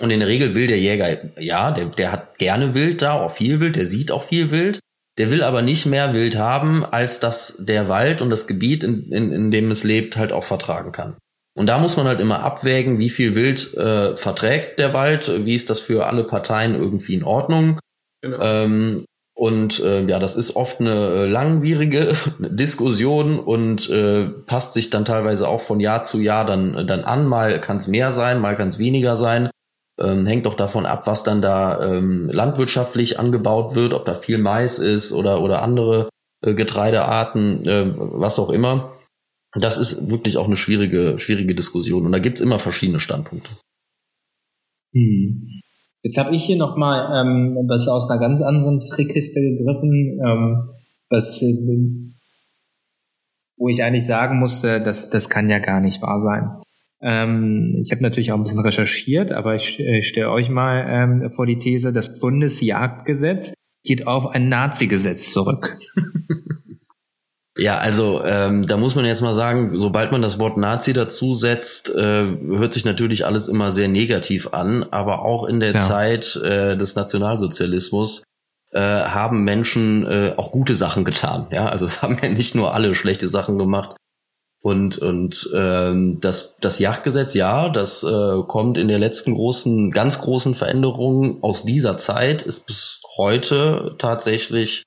[0.00, 3.30] Und in der Regel will der Jäger, ja, der, der hat gerne Wild da, auch
[3.30, 4.80] viel Wild, der sieht auch viel Wild.
[5.16, 9.10] Der will aber nicht mehr Wild haben, als dass der Wald und das Gebiet, in,
[9.10, 11.16] in, in dem es lebt, halt auch vertragen kann.
[11.56, 15.54] Und da muss man halt immer abwägen, wie viel Wild äh, verträgt der Wald, wie
[15.54, 17.78] ist das für alle Parteien irgendwie in Ordnung.
[18.22, 18.38] Genau.
[18.40, 19.04] Ähm,
[19.36, 25.04] und äh, ja, das ist oft eine äh, langwierige Diskussion und äh, passt sich dann
[25.04, 27.26] teilweise auch von Jahr zu Jahr dann, dann an.
[27.26, 29.50] Mal kann es mehr sein, mal kann es weniger sein.
[30.00, 34.38] Ähm, hängt doch davon ab, was dann da ähm, landwirtschaftlich angebaut wird, ob da viel
[34.38, 36.08] Mais ist oder, oder andere
[36.44, 38.93] äh, Getreidearten, äh, was auch immer.
[39.56, 43.50] Das ist wirklich auch eine schwierige, schwierige Diskussion und da gibt's immer verschiedene Standpunkte.
[44.92, 45.48] Hm.
[46.02, 50.70] Jetzt habe ich hier nochmal ähm, was aus einer ganz anderen Trickkiste gegriffen, ähm,
[51.08, 51.54] was, äh,
[53.56, 56.58] wo ich eigentlich sagen musste, das, das kann ja gar nicht wahr sein.
[57.00, 61.30] Ähm, ich habe natürlich auch ein bisschen recherchiert, aber ich äh, stelle euch mal ähm,
[61.30, 65.78] vor die These, das Bundesjagdgesetz geht auf ein Nazi-Gesetz zurück.
[67.56, 71.34] Ja, also ähm, da muss man jetzt mal sagen, sobald man das Wort Nazi dazu
[71.34, 75.78] setzt, äh, hört sich natürlich alles immer sehr negativ an, aber auch in der Ja.
[75.78, 78.24] Zeit äh, des Nationalsozialismus
[78.72, 81.46] äh, haben Menschen äh, auch gute Sachen getan.
[81.52, 83.96] Ja, also es haben ja nicht nur alle schlechte Sachen gemacht.
[84.60, 90.18] Und und ähm, das das Jagdgesetz, ja, das äh, kommt in der letzten großen, ganz
[90.18, 94.82] großen Veränderung aus dieser Zeit, ist bis heute tatsächlich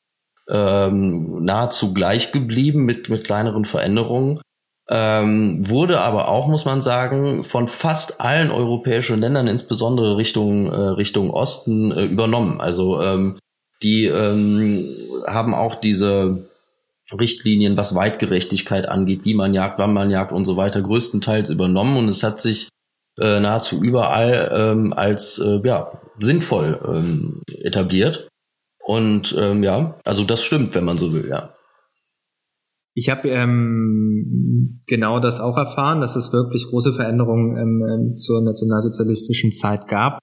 [0.49, 4.41] ähm, nahezu gleich geblieben mit, mit kleineren Veränderungen.
[4.89, 10.75] Ähm, wurde aber auch, muss man sagen, von fast allen europäischen Ländern, insbesondere Richtung, äh,
[10.75, 12.61] Richtung Osten, äh, übernommen.
[12.61, 13.37] Also ähm,
[13.83, 14.87] die ähm,
[15.27, 16.47] haben auch diese
[17.11, 21.97] Richtlinien, was Weitgerechtigkeit angeht, wie man jagt, wann man jagt und so weiter, größtenteils übernommen.
[21.97, 22.69] Und es hat sich
[23.19, 28.27] äh, nahezu überall ähm, als äh, ja, sinnvoll ähm, etabliert.
[28.87, 31.53] Und ähm, ja, also das stimmt, wenn man so will, ja.
[32.93, 38.41] Ich habe ähm, genau das auch erfahren, dass es wirklich große Veränderungen ähm, ähm, zur
[38.41, 40.19] nationalsozialistischen Zeit gab.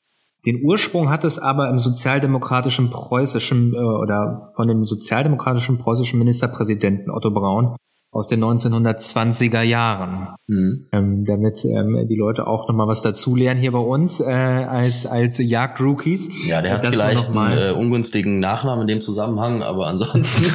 [0.46, 7.10] Den Ursprung hat es aber im sozialdemokratischen preußischen äh, oder von dem sozialdemokratischen preußischen Ministerpräsidenten
[7.10, 7.76] Otto Braun
[8.14, 10.28] aus den 1920er Jahren.
[10.46, 10.86] Mhm.
[10.92, 15.38] Ähm, damit ähm, die Leute auch nochmal was dazulernen hier bei uns äh, als als
[15.38, 16.46] Jagdrookies.
[16.46, 20.44] Ja, der hat Das war vielleicht einen äh, ungünstigen Nachnamen in dem Zusammenhang, aber ansonsten.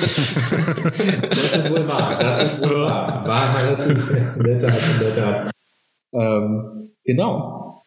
[1.30, 2.18] Das ist wohl wahr.
[2.20, 3.26] Das ist wohl wahr.
[3.28, 5.52] wahr das ist in der Tat, in der Tat.
[6.14, 7.84] Ähm, genau.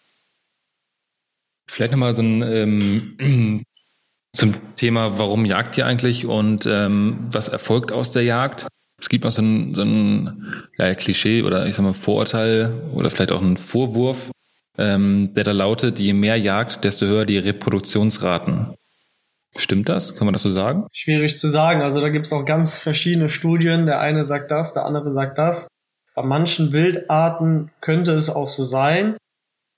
[1.69, 3.65] Vielleicht nochmal so ein ähm,
[4.33, 8.67] zum Thema, warum jagt ihr eigentlich und ähm, was erfolgt aus der Jagd?
[9.03, 13.11] Es gibt auch so ein, so ein ja, Klischee oder ich sag mal Vorurteil oder
[13.11, 14.31] vielleicht auch ein Vorwurf,
[14.79, 18.75] ähm, der da lautet, je mehr Jagd, desto höher die Reproduktionsraten.
[19.57, 20.15] Stimmt das?
[20.15, 20.87] Kann man das so sagen?
[20.93, 21.83] Schwierig zu sagen.
[21.83, 23.87] Also da gibt es auch ganz verschiedene Studien.
[23.87, 25.67] Der eine sagt das, der andere sagt das.
[26.15, 29.17] Bei manchen Wildarten könnte es auch so sein.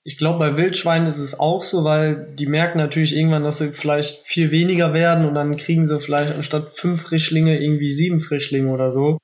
[0.07, 3.71] Ich glaube, bei Wildschweinen ist es auch so, weil die merken natürlich irgendwann, dass sie
[3.71, 8.71] vielleicht viel weniger werden und dann kriegen sie vielleicht anstatt fünf Frischlinge irgendwie sieben Frischlinge
[8.71, 9.17] oder so.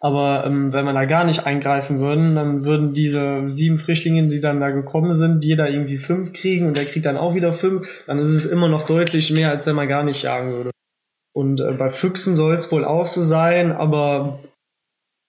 [0.00, 4.40] Aber ähm, wenn man da gar nicht eingreifen würden, dann würden diese sieben Frischlinge, die
[4.40, 8.04] dann da gekommen sind, jeder irgendwie fünf kriegen und der kriegt dann auch wieder fünf.
[8.06, 10.70] Dann ist es immer noch deutlich mehr, als wenn man gar nicht jagen würde.
[11.32, 14.40] Und äh, bei Füchsen soll es wohl auch so sein, aber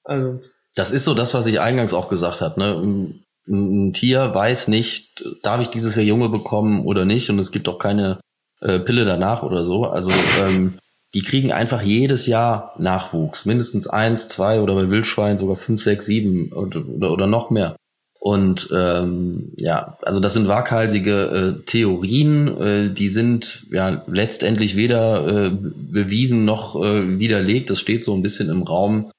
[0.03, 0.41] also.
[0.75, 2.59] Das ist so das, was ich eingangs auch gesagt habe.
[2.59, 3.23] Ne?
[3.47, 7.69] Ein, Tier weiß nicht, darf ich dieses Jahr Junge bekommen oder nicht, und es gibt
[7.69, 8.19] auch keine
[8.61, 9.85] äh, Pille danach oder so.
[9.85, 10.11] Also
[10.45, 10.75] ähm,
[11.13, 13.45] die kriegen einfach jedes Jahr Nachwuchs.
[13.45, 17.75] Mindestens eins, zwei oder bei Wildschweinen sogar fünf, sechs, sieben oder, oder, oder noch mehr.
[18.19, 25.45] Und ähm, ja, also das sind waghalsige äh, Theorien, äh, die sind ja letztendlich weder
[25.45, 27.69] äh, bewiesen noch äh, widerlegt.
[27.69, 29.11] Das steht so ein bisschen im Raum.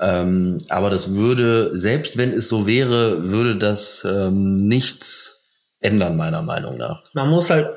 [0.00, 5.48] Ähm, aber das würde, selbst wenn es so wäre, würde das ähm, nichts
[5.80, 7.02] ändern, meiner Meinung nach.
[7.14, 7.70] Man muss halt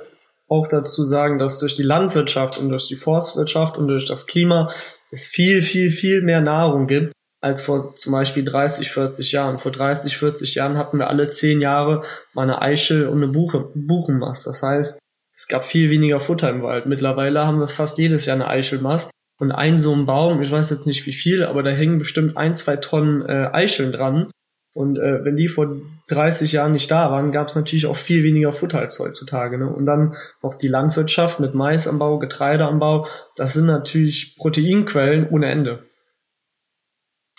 [0.47, 4.71] auch dazu sagen, dass durch die Landwirtschaft und durch die Forstwirtschaft und durch das Klima
[5.11, 9.57] es viel, viel, viel mehr Nahrung gibt als vor zum Beispiel 30, 40 Jahren.
[9.57, 12.03] Vor 30, 40 Jahren hatten wir alle zehn Jahre
[12.33, 14.45] mal eine Eichel und eine Buche, Buchenmast.
[14.45, 14.99] Das heißt,
[15.35, 16.85] es gab viel weniger Futter im Wald.
[16.85, 19.11] Mittlerweile haben wir fast jedes Jahr eine Eichelmast.
[19.39, 22.35] Und ein so ein Baum, ich weiß jetzt nicht wie viel, aber da hängen bestimmt
[22.35, 24.29] ein, zwei Tonnen äh, Eicheln dran.
[24.73, 25.77] Und äh, wenn die vor
[26.09, 29.57] 30 Jahren nicht da waren, gab es natürlich auch viel weniger Futter als heutzutage.
[29.57, 29.67] Ne?
[29.67, 35.89] Und dann noch die Landwirtschaft mit Maisanbau, Getreideanbau, das sind natürlich Proteinquellen ohne Ende.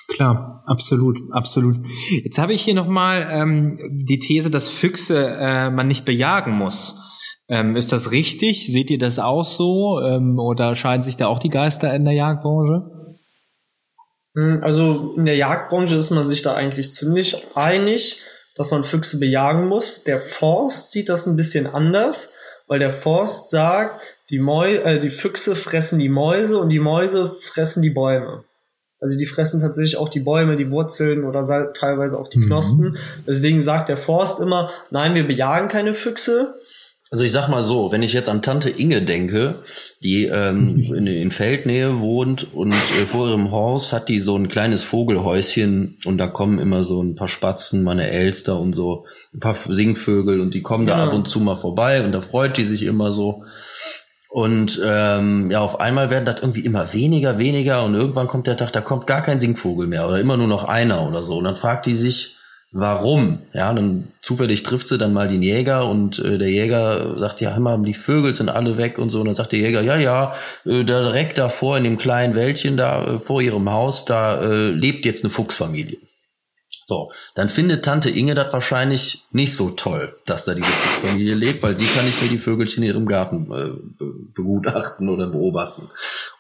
[0.09, 1.77] Klar, absolut, absolut.
[2.25, 7.20] Jetzt habe ich hier nochmal ähm, die These, dass Füchse äh, man nicht bejagen muss.
[7.51, 8.69] Ähm, ist das richtig?
[8.73, 10.01] Seht ihr das auch so?
[10.01, 13.17] Ähm, oder scheiden sich da auch die Geister in der Jagdbranche?
[14.37, 18.21] Hm, also in der Jagdbranche ist man sich da eigentlich ziemlich einig,
[18.55, 20.05] dass man Füchse bejagen muss.
[20.05, 22.33] Der Forst sieht das ein bisschen anders,
[22.69, 27.37] weil der Forst sagt, die, Mäu äh, die Füchse fressen die Mäuse und die Mäuse
[27.41, 28.45] fressen die Bäume.
[29.01, 32.47] Also die fressen tatsächlich auch die Bäume, die Wurzeln oder teilweise auch die mhm.
[32.47, 32.99] Knospen.
[33.27, 36.55] Deswegen sagt der Forst immer, nein, wir bejagen keine Füchse,
[37.13, 39.63] also ich sag mal so, wenn ich jetzt an Tante Inge denke,
[40.01, 44.49] die ähm, in, in Feldnähe wohnt und äh, vor ihrem Haus hat die so ein
[44.49, 49.41] kleines Vogelhäuschen und da kommen immer so ein paar Spatzen, meine Elster und so ein
[49.41, 50.99] paar Singvögel und die kommen ja.
[50.99, 53.43] da ab und zu mal vorbei und da freut die sich immer so.
[54.29, 58.57] Und ähm, ja, auf einmal werden das irgendwie immer weniger, weniger und irgendwann kommt der
[58.57, 61.39] Tag, da kommt gar kein Singvogel mehr oder immer nur noch einer oder so.
[61.39, 62.37] Und dann fragt die sich,
[62.73, 63.41] warum.
[63.53, 67.59] Ja, dann zufällig trifft sie dann mal den Jäger und äh, der Jäger sagt, ja,
[67.59, 69.21] mal, die Vögel sind alle weg und so.
[69.21, 72.77] Und dann sagt der Jäger, ja, ja, äh, da direkt davor in dem kleinen Wäldchen
[72.77, 75.99] da äh, vor ihrem Haus, da äh, lebt jetzt eine Fuchsfamilie.
[76.91, 81.63] So, dann findet Tante Inge das wahrscheinlich nicht so toll, dass da diese Familie lebt,
[81.63, 85.89] weil sie kann nicht mehr die Vögelchen in ihrem Garten äh, begutachten oder beobachten.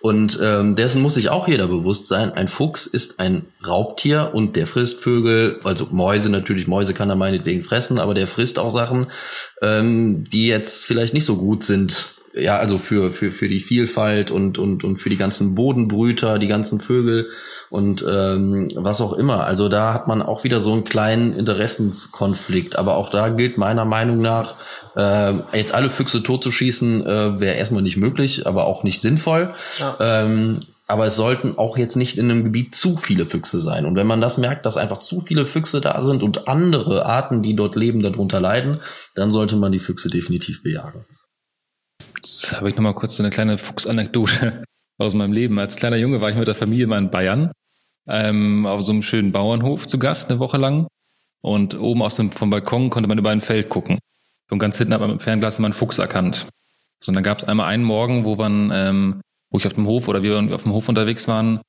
[0.01, 2.32] Und ähm, dessen muss sich auch jeder bewusst sein.
[2.32, 7.14] Ein Fuchs ist ein Raubtier und der frisst Vögel, also Mäuse natürlich, Mäuse kann er
[7.14, 9.07] meinetwegen fressen, aber der frisst auch Sachen,
[9.62, 14.31] ähm, die jetzt vielleicht nicht so gut sind ja, also für, für, für die Vielfalt
[14.31, 17.31] und, und, und für die ganzen Bodenbrüter, die ganzen Vögel
[17.70, 19.45] und ähm, was auch immer.
[19.45, 22.78] Also da hat man auch wieder so einen kleinen Interessenskonflikt.
[22.78, 24.57] Aber auch da gilt meiner Meinung nach,
[24.97, 29.55] äh, jetzt alle Füchse totzuschießen, äh, wäre erstmal nicht möglich, aber auch nicht sinnvoll.
[29.78, 29.97] Ja.
[30.01, 33.87] Ähm, aber es sollten auch jetzt nicht in einem Gebiet zu viele Füchse sein.
[33.87, 37.43] Und wenn man das merkt, dass einfach zu viele Füchse da sind und andere Arten,
[37.43, 38.81] die dort leben, darunter leiden,
[39.14, 41.05] dann sollte man die Füchse definitiv bejagen.
[42.22, 44.62] Jetzt habe ich noch mal kurz so eine kleine Fuchsanekdote
[44.98, 45.58] aus meinem Leben.
[45.58, 47.50] Als kleiner Junge war ich mit der Familie mal in Bayern
[48.06, 50.86] ähm, auf so einem schönen Bauernhof zu Gast eine Woche lang.
[51.40, 53.98] Und oben aus dem vom Balkon konnte man über ein Feld gucken.
[54.50, 56.46] Und ganz hinten hat man mit Fernglas immer einen Fuchs erkannt.
[57.02, 59.86] So, und dann gab es einmal einen Morgen, wo man, ähm, wo ich auf dem
[59.86, 61.62] Hof oder wir auf dem Hof unterwegs waren.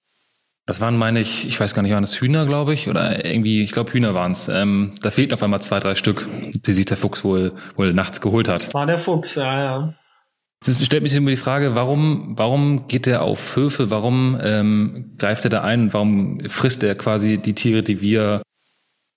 [0.65, 3.63] Das waren, meine ich, ich weiß gar nicht, waren das Hühner, glaube ich, oder irgendwie,
[3.63, 4.49] ich glaube Hühner waren's.
[4.49, 8.19] Ähm, da fehlten auf einmal zwei, drei Stück, die sich der Fuchs wohl wohl nachts
[8.19, 8.73] geholt hat.
[8.73, 9.93] War der Fuchs, ja, ja.
[10.63, 15.43] Jetzt stellt mich immer die Frage, warum, warum geht er auf Höfe, warum ähm, greift
[15.43, 18.43] er da ein, warum frisst er quasi die Tiere, die wir,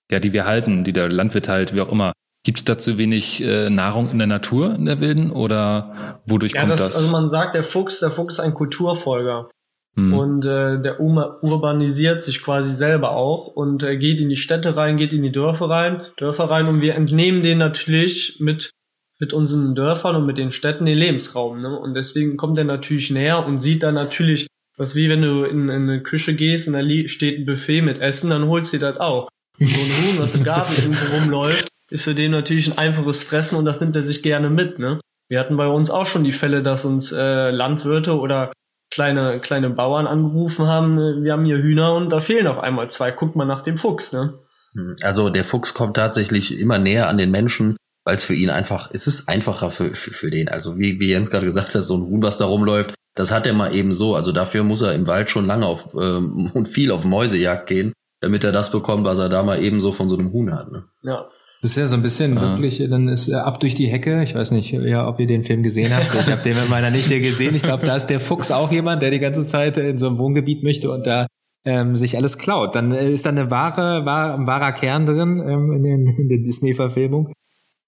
[0.09, 2.13] ja, die wir halten, die der Landwirt halt, wie auch immer.
[2.43, 6.53] Gibt es da zu wenig äh, Nahrung in der Natur, in der Wilden, oder wodurch
[6.53, 6.95] ja, kommt das, das?
[6.95, 9.49] Also man sagt, der Fuchs, der Fuchs ist ein Kulturfolger.
[9.95, 10.13] Hm.
[10.13, 14.97] Und äh, der urbanisiert sich quasi selber auch und äh, geht in die Städte rein,
[14.97, 18.71] geht in die Dörfer rein, Dörfer rein und wir entnehmen den natürlich mit
[19.19, 21.59] mit unseren Dörfern und mit den Städten den Lebensraum.
[21.59, 21.77] Ne?
[21.77, 24.47] Und deswegen kommt er natürlich näher und sieht dann natürlich,
[24.77, 27.99] was wie wenn du in, in eine Küche gehst und da steht ein Buffet mit
[27.99, 29.29] Essen, dann holst du dir das auch.
[29.59, 33.23] Und so ein Huhn, was im Garten irgendwo rumläuft, ist für den natürlich ein einfaches
[33.23, 34.79] Fressen und das nimmt er sich gerne mit.
[34.79, 34.99] Ne?
[35.29, 38.51] Wir hatten bei uns auch schon die Fälle, dass uns äh, Landwirte oder
[38.91, 42.89] kleine, kleine Bauern angerufen haben, äh, wir haben hier Hühner und da fehlen auf einmal
[42.89, 44.13] zwei, guckt mal nach dem Fuchs.
[44.13, 44.39] Ne?
[44.73, 48.49] Hm, also der Fuchs kommt tatsächlich immer näher an den Menschen, weil es für ihn
[48.49, 50.47] einfach, es ist einfacher für, für, für den.
[50.47, 53.47] Also wie, wie Jens gerade gesagt hat, so ein Huhn, was da rumläuft, das hat
[53.47, 54.15] er mal eben so.
[54.15, 57.93] Also dafür muss er im Wald schon lange auf ähm, und viel auf Mäusejagd gehen,
[58.21, 60.71] damit er das bekommt, was er da mal eben so von so einem Huhn hat.
[60.71, 60.85] Ne?
[61.03, 61.25] Ja.
[61.61, 62.41] Das ist ja so ein bisschen Ja.
[62.41, 64.21] wirklich, dann ist äh, ab durch die Hecke.
[64.21, 66.13] Ich weiß nicht, ja, ob ihr den Film gesehen habt.
[66.13, 67.55] Ich habe den mit meiner Nichte gesehen.
[67.55, 70.19] Ich glaube, da ist der Fuchs auch jemand, der die ganze Zeit in so einem
[70.19, 71.25] Wohngebiet möchte und da
[71.63, 72.75] ähm, sich alles klaut.
[72.75, 76.29] Dann äh, ist da eine wahre, wahr, ein wahrer Kern drin ähm, in, den, in
[76.29, 77.31] der Disney-Verfilmung.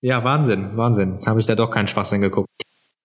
[0.01, 1.19] Ja, Wahnsinn, Wahnsinn.
[1.25, 2.49] Habe ich da doch keinen Schwachsinn geguckt.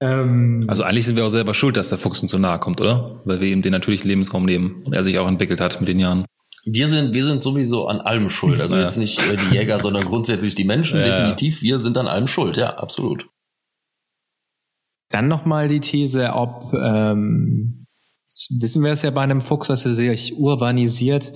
[0.01, 2.81] Ähm, Also eigentlich sind wir auch selber schuld, dass der Fuchs uns so nahe kommt,
[2.81, 3.21] oder?
[3.25, 5.99] Weil wir ihm den natürlichen Lebensraum nehmen und er sich auch entwickelt hat mit den
[6.01, 6.27] Jahren.
[6.65, 8.61] Wir sind, wir sind sowieso an allem schuld.
[8.61, 8.83] Also Ja.
[8.83, 10.99] jetzt nicht äh, die Jäger, sondern grundsätzlich die Menschen.
[11.01, 11.05] Ja.
[11.07, 12.57] Definitiv, wir sind an allem schuld.
[12.57, 13.29] Ja, absolut.
[15.11, 17.82] Dann nochmal die These, ob, ähm,
[18.33, 21.33] das wissen wir es ja bei einem Fuchs, dass er sich urbanisiert,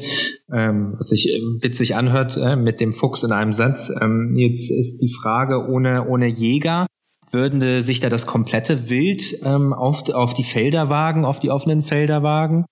[0.51, 3.93] ähm, was sich äh, witzig anhört äh, mit dem Fuchs in einem Satz.
[4.01, 6.87] Ähm, jetzt ist die Frage, ohne, ohne Jäger,
[7.33, 11.83] würden sich da das komplette Wild ähm, auf, auf die Felder wagen, auf die offenen
[11.83, 12.65] Felder wagen?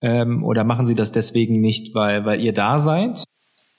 [0.00, 3.24] Ähm, oder machen sie das deswegen nicht, weil, weil ihr da seid?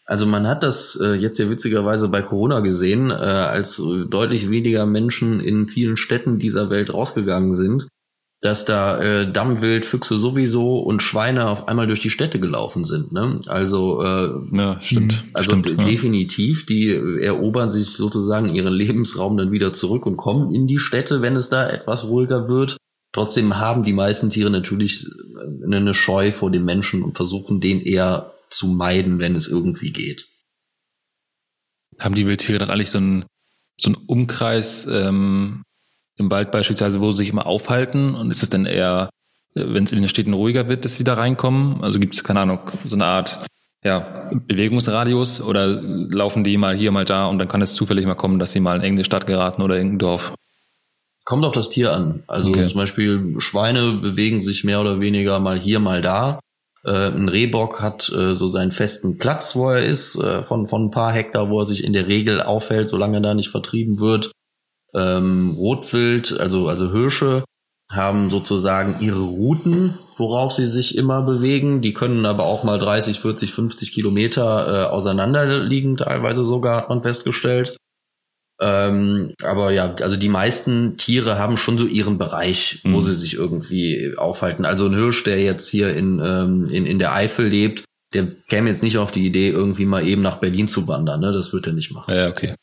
[0.06, 4.86] Also man hat das äh, jetzt ja witzigerweise bei Corona gesehen, äh, als deutlich weniger
[4.86, 7.88] Menschen in vielen Städten dieser Welt rausgegangen sind,
[8.42, 13.12] dass da äh, Dammwild, Füchse sowieso und Schweine auf einmal durch die Städte gelaufen sind.
[13.12, 13.40] Ne?
[13.48, 15.26] Also äh, Ja, stimmt.
[15.34, 15.84] Also stimmt, ja.
[15.84, 20.78] definitiv, die äh, erobern sich sozusagen ihren Lebensraum dann wieder zurück und kommen in die
[20.78, 22.78] Städte, wenn es da etwas ruhiger wird.
[23.12, 27.82] Trotzdem haben die meisten Tiere natürlich äh, eine Scheu vor dem Menschen und versuchen den
[27.82, 30.28] eher zu meiden, wenn es irgendwie geht.
[32.00, 33.26] Haben die Wildtiere dann eigentlich so einen,
[33.80, 35.64] so einen Umkreis ähm,
[36.18, 38.16] im Wald beispielsweise, wo sie sich immer aufhalten?
[38.16, 39.10] Und ist es dann eher,
[39.54, 41.84] wenn es in den Städten ruhiger wird, dass sie da reinkommen?
[41.84, 43.46] Also gibt es, keine Ahnung, so eine Art
[43.84, 48.16] ja, Bewegungsradius oder laufen die mal hier, mal da und dann kann es zufällig mal
[48.16, 50.34] kommen, dass sie mal in irgendeine Stadt geraten oder irgendein Dorf?
[51.24, 52.24] Kommt auf das Tier an.
[52.28, 52.68] Also Okay.
[52.68, 56.40] zum Beispiel Schweine bewegen sich mehr oder weniger mal hier, mal da.
[56.86, 60.86] Äh, ein Rehbock hat äh, so seinen festen Platz, wo er ist, äh, von, von
[60.86, 64.00] ein paar Hektar, wo er sich in der Regel aufhält, solange er da nicht vertrieben
[64.00, 64.32] wird.
[64.94, 67.44] Ähm, Rotwild, also, also Hirsche,
[67.92, 71.82] haben sozusagen ihre Routen, worauf sie sich immer bewegen.
[71.82, 76.90] Die können aber auch mal 30, 40, 50 Kilometer äh, auseinander liegen, teilweise sogar, hat
[76.90, 77.78] man festgestellt.
[78.60, 83.02] Ähm, aber ja, also die meisten Tiere haben schon so ihren Bereich, wo Mhm.
[83.02, 84.66] sie sich irgendwie aufhalten.
[84.66, 87.84] Also ein Hirsch, der jetzt hier in, ähm, in, in der Eifel lebt,
[88.14, 91.20] der käme jetzt nicht auf die Idee, irgendwie mal eben nach Berlin zu wandern.
[91.20, 91.32] Ne?
[91.34, 92.14] Das wird er nicht machen.
[92.16, 92.56] Ja, okay.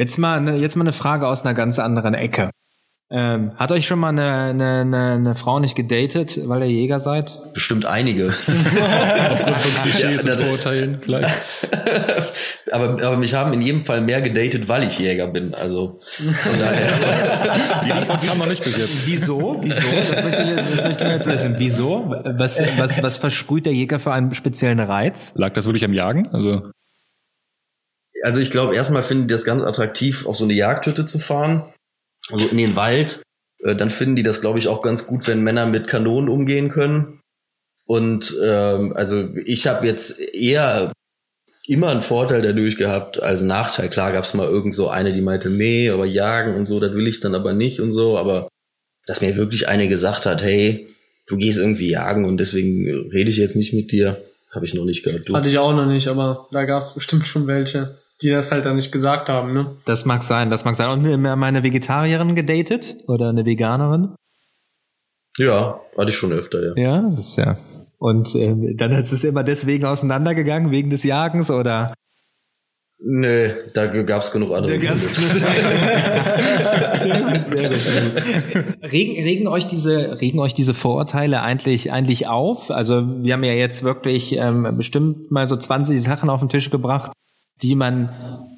[0.00, 2.48] Jetzt mal, eine, jetzt mal eine Frage aus einer ganz anderen Ecke.
[3.10, 7.00] Ähm, hat euch schon mal eine, eine, eine, eine Frau nicht gedatet, weil ihr Jäger
[7.00, 7.38] seid?
[7.52, 8.28] Bestimmt einige.
[9.30, 11.28] Aufgrund von Klischees Ja, und Vorurteilen vielleicht.
[12.72, 15.54] aber, aber mich haben in jedem Fall mehr gedatet, weil ich Jäger bin.
[15.54, 17.82] Also von daher.
[17.84, 19.06] Die Antwort kam noch nicht bis jetzt.
[19.06, 19.58] Wieso?
[19.60, 19.74] Wieso?
[19.74, 21.54] Das möchte ich, das möchte ich jetzt wissen.
[21.58, 22.14] Wieso?
[22.38, 25.34] Was, was, was versprüht der Jäger für einen speziellen Reiz?
[25.36, 26.26] Lag das wirklich am Jagen?
[26.28, 26.70] Also
[28.22, 31.72] Also ich glaube, erstmal finden die das ganz attraktiv, auf so eine Jagdhütte zu fahren.
[32.30, 33.22] Also in den Wald.
[33.62, 36.68] Äh, Dann finden die das, glaube ich, auch ganz gut, wenn Männer mit Kanonen umgehen
[36.68, 37.20] können.
[37.86, 40.92] Und ähm, also ich habe jetzt eher
[41.66, 43.88] immer einen Vorteil dadurch gehabt als Nachteil.
[43.88, 46.92] Klar gab es mal irgend so eine, die meinte, nee, aber jagen und so, das
[46.92, 48.16] will ich dann aber nicht und so.
[48.16, 48.48] Aber
[49.06, 50.94] dass mir wirklich eine gesagt hat, hey,
[51.26, 54.20] du gehst irgendwie jagen und deswegen rede ich jetzt nicht mit dir,
[54.52, 55.28] habe ich noch nicht gehört.
[55.28, 55.34] Du.
[55.34, 58.66] Hatte ich auch noch nicht, aber da gab es bestimmt schon welche, die das halt
[58.66, 59.76] dann nicht gesagt haben, ne?
[59.86, 60.90] Das mag sein, das mag sein.
[60.90, 62.96] Und mir meine Vegetarierin gedatet?
[63.06, 64.14] Oder eine Veganerin?
[65.38, 66.74] Ja, hatte ich schon öfter, ja.
[66.76, 67.56] Ja, das ist ja.
[67.98, 71.94] Und ähm, dann ist es immer deswegen auseinandergegangen, wegen des Jagens oder?
[73.02, 74.78] Nee, da gab's genug andere.
[74.78, 74.98] Gründe.
[74.98, 75.14] sehr
[77.22, 77.80] gut, sehr gut.
[78.92, 82.70] Regen, regen euch diese, regen euch diese Vorurteile eigentlich, eigentlich auf?
[82.70, 86.68] Also wir haben ja jetzt wirklich ähm, bestimmt mal so 20 Sachen auf den Tisch
[86.68, 87.12] gebracht,
[87.62, 88.48] die man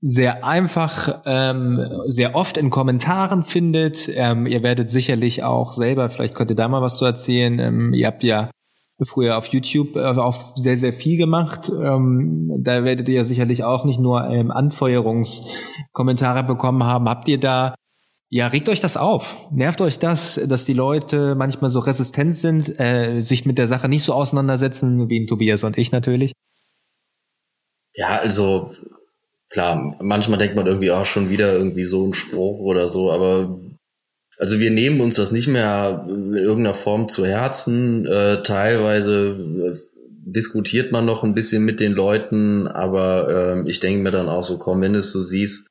[0.00, 4.10] sehr einfach, ähm, sehr oft in Kommentaren findet.
[4.12, 7.58] Ähm, ihr werdet sicherlich auch selber, vielleicht könnt ihr da mal was zu erzählen.
[7.60, 8.50] Ähm, ihr habt ja
[9.04, 11.70] früher auf YouTube äh, auch sehr, sehr viel gemacht.
[11.70, 17.08] Ähm, da werdet ihr sicherlich auch nicht nur ähm, Anfeuerungskommentare bekommen haben.
[17.08, 17.74] Habt ihr da
[18.34, 19.46] ja, regt euch das auf.
[19.52, 23.90] Nervt euch das, dass die Leute manchmal so resistent sind, äh, sich mit der Sache
[23.90, 26.32] nicht so auseinandersetzen, wie Tobias und ich natürlich?
[27.94, 28.72] Ja, also
[29.50, 33.58] klar, manchmal denkt man irgendwie auch schon wieder irgendwie so ein Spruch oder so, aber
[34.38, 38.06] also wir nehmen uns das nicht mehr in irgendeiner Form zu Herzen.
[38.06, 39.78] Äh, teilweise äh,
[40.24, 43.28] diskutiert man noch ein bisschen mit den Leuten, aber
[43.64, 45.68] äh, ich denke mir dann auch so, komm, wenn du es so siehst,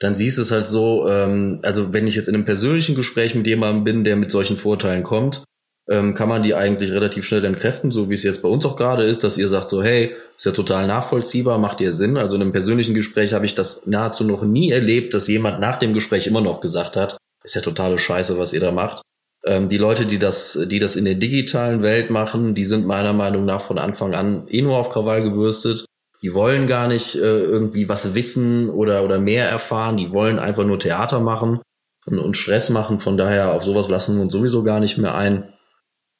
[0.00, 3.34] dann siehst du es halt so, ähm, also wenn ich jetzt in einem persönlichen Gespräch
[3.34, 5.44] mit jemandem bin, der mit solchen Vorteilen kommt,
[5.90, 8.76] ähm, kann man die eigentlich relativ schnell entkräften, so wie es jetzt bei uns auch
[8.76, 12.16] gerade ist, dass ihr sagt so, hey, ist ja total nachvollziehbar, macht ihr Sinn.
[12.16, 15.76] Also in einem persönlichen Gespräch habe ich das nahezu noch nie erlebt, dass jemand nach
[15.76, 19.02] dem Gespräch immer noch gesagt hat, ist ja totale Scheiße, was ihr da macht.
[19.44, 23.12] Ähm, die Leute, die das, die das in der digitalen Welt machen, die sind meiner
[23.12, 25.84] Meinung nach von Anfang an eh nur auf Krawall gebürstet
[26.22, 30.64] die wollen gar nicht äh, irgendwie was wissen oder, oder mehr erfahren, die wollen einfach
[30.64, 31.60] nur Theater machen
[32.06, 32.98] und, und Stress machen.
[32.98, 35.52] Von daher auf sowas lassen wir uns sowieso gar nicht mehr ein.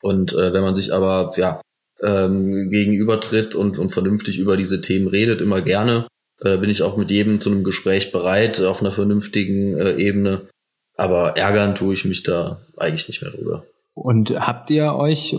[0.02, 1.60] Und äh, wenn man sich aber ja
[2.02, 6.06] ähm, gegenübertritt und, und vernünftig über diese Themen redet, immer gerne.
[6.40, 10.48] Äh, bin ich auch mit jedem zu einem Gespräch bereit, auf einer vernünftigen äh, Ebene.
[10.96, 13.64] Aber ärgern tue ich mich da eigentlich nicht mehr drüber.
[13.94, 15.36] Und habt ihr euch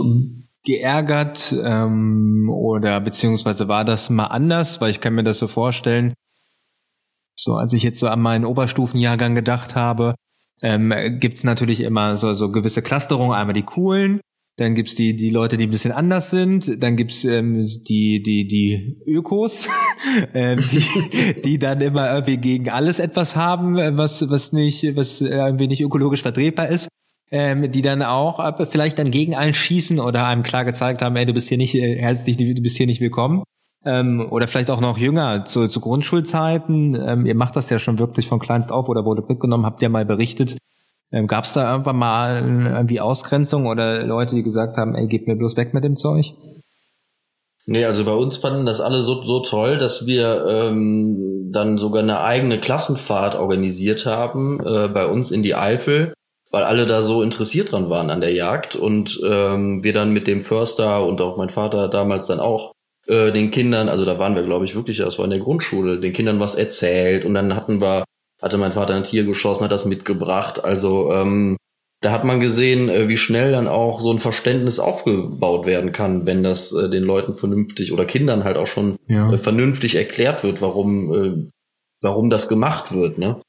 [0.66, 4.82] geärgert ähm, oder beziehungsweise war das mal anders?
[4.82, 6.14] Weil ich kann mir das so vorstellen,
[7.36, 10.16] so als ich jetzt so an meinen Oberstufenjahrgang gedacht habe,
[10.62, 14.20] ähm, gibt's natürlich immer so, so gewisse Clusterungen, einmal die coolen,
[14.60, 18.48] dann gibt's die, die Leute, die ein bisschen anders sind, dann gibt's ähm, die, die,
[18.48, 19.70] die Ökos,
[20.34, 25.68] ähm, die, die dann immer irgendwie gegen alles etwas haben, was, was nicht, was irgendwie
[25.68, 26.90] nicht ökologisch vertretbar ist
[27.32, 31.16] ähm, die dann auch äh, vielleicht dann gegen einen schießen oder einem klar gezeigt haben,
[31.16, 33.44] ey, du bist hier nicht äh, herzlich, du bist hier nicht willkommen.
[33.86, 36.96] Ähm, oder vielleicht auch noch jünger, zu, zu Grundschulzeiten.
[36.96, 39.90] Ähm, ihr macht das ja schon wirklich von kleinst auf oder wurde mitgenommen, habt ihr
[39.90, 40.58] mal berichtet.
[41.12, 45.28] Ähm, Gab es da irgendwann mal irgendwie Ausgrenzung oder Leute, die gesagt haben, ey, geht
[45.28, 46.34] mir bloß weg mit dem Zeug?
[47.66, 52.02] Nee, also bei uns fanden das alle so, so toll, dass wir ähm, dann sogar
[52.02, 56.14] eine eigene Klassenfahrt organisiert haben, äh, bei uns in die Eifel
[56.52, 60.28] weil alle da so interessiert dran waren an der Jagd und ähm, wir dann mit
[60.28, 62.74] dem Förster und auch mein Vater damals dann auch
[63.08, 66.00] äh, den Kindern, also da waren wir glaube ich wirklich, das war in der Grundschule,
[66.00, 68.04] den Kindern was erzählt und dann hatten wir,
[68.42, 71.58] hatte mein Vater ein Tier geschossen, hat das mitgebracht, also ähm,
[72.02, 76.26] da hat man gesehen, äh, wie schnell dann auch so ein Verständnis aufgebaut werden kann,
[76.26, 79.32] wenn das äh, den Leuten vernünftig oder Kindern halt auch schon ja.
[79.32, 81.50] äh, vernünftig erklärt wird, warum, äh,
[82.02, 83.42] warum das gemacht wird, ne?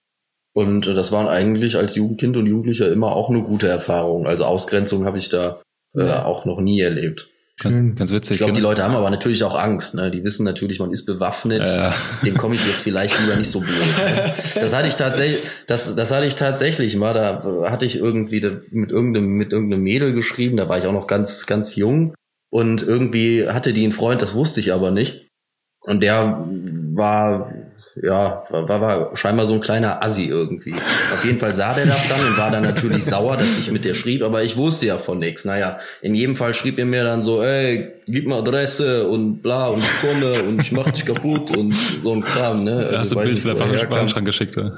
[0.53, 4.27] Und äh, das waren eigentlich als Jugendkind und Jugendlicher immer auch eine gute Erfahrung.
[4.27, 5.63] Also Ausgrenzung habe ich da
[5.97, 6.25] äh, ja.
[6.25, 7.31] auch noch nie erlebt.
[7.61, 7.95] Schön.
[7.95, 8.33] Ganz witzig.
[8.33, 9.95] Ich glaube, die Leute haben aber natürlich auch Angst.
[9.95, 10.11] Ne?
[10.11, 11.69] Die wissen natürlich, man ist bewaffnet.
[11.69, 11.95] Ja.
[12.25, 13.77] Dem komme ich jetzt vielleicht lieber nicht so blöd.
[13.99, 14.33] Ne?
[14.55, 17.13] Das hatte ich tatsächlich, das, das hatte ich tatsächlich mal.
[17.13, 18.41] Da hatte ich irgendwie
[18.71, 20.57] mit irgendeinem, mit irgendeinem Mädel geschrieben.
[20.57, 22.15] Da war ich auch noch ganz, ganz jung.
[22.51, 25.29] Und irgendwie hatte die einen Freund, das wusste ich aber nicht.
[25.83, 26.45] Und der
[26.95, 27.53] war
[27.97, 30.75] ja, war, war scheinbar so ein kleiner Assi irgendwie.
[31.13, 33.85] Auf jeden Fall sah der das dann und war dann natürlich sauer, dass ich mit
[33.85, 35.45] der schrieb, aber ich wusste ja von nichts.
[35.45, 39.67] Naja, in jedem Fall schrieb er mir dann so, ey, gib mir Adresse und bla
[39.69, 42.77] und ich komme und ich mach dich kaputt und so ein Kram, ne?
[42.77, 44.73] Also, hast du ein Bild für den Warenschrank geschickt, oder?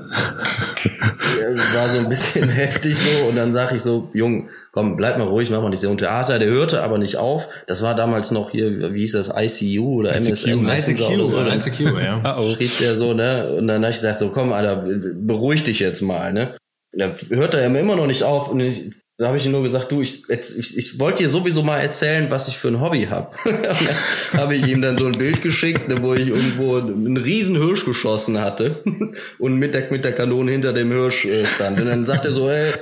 [1.41, 5.18] Ja, war so ein bisschen heftig so und dann sag ich so, Jung, komm, bleib
[5.18, 6.39] mal ruhig, mach mal nicht so ein Theater.
[6.39, 7.47] Der hörte aber nicht auf.
[7.66, 11.37] Das war damals noch hier, wie hieß das, ICU oder ICQ, MSN ICQ, oder so.
[11.37, 12.39] Oder ICQ, ja.
[12.39, 12.55] oh.
[12.55, 13.55] Schrieb der so, ne?
[13.59, 16.57] Und dann habe ich gesagt, so komm, Alter, beruhig dich jetzt mal, ne?
[16.95, 19.93] Da hört er immer noch nicht auf und ich, da habe ich ihm nur gesagt,
[19.93, 23.31] du, ich, ich, ich wollte dir sowieso mal erzählen, was ich für ein Hobby habe.
[24.37, 27.85] habe ich ihm dann so ein Bild geschickt, ne, wo ich irgendwo einen riesen Hirsch
[27.85, 28.83] geschossen hatte
[29.39, 31.81] und mit der, mit der Kanone hinter dem Hirsch äh, stand.
[31.81, 32.73] Und dann sagt er so, ey,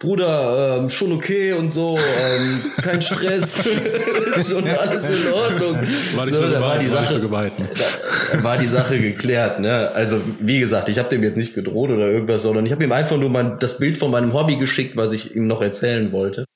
[0.00, 3.66] Bruder, ähm, schon okay und so, ähm, kein Stress,
[4.34, 5.76] ist schon alles in Ordnung.
[6.14, 9.60] War nicht so, so da war die Sache, war, da, war die Sache geklärt.
[9.60, 9.90] Ne?
[9.92, 12.92] Also wie gesagt, ich habe dem jetzt nicht gedroht oder irgendwas, sondern ich habe ihm
[12.92, 16.46] einfach nur mein, das Bild von meinem Hobby geschickt, was ich ihm noch erzählen wollte.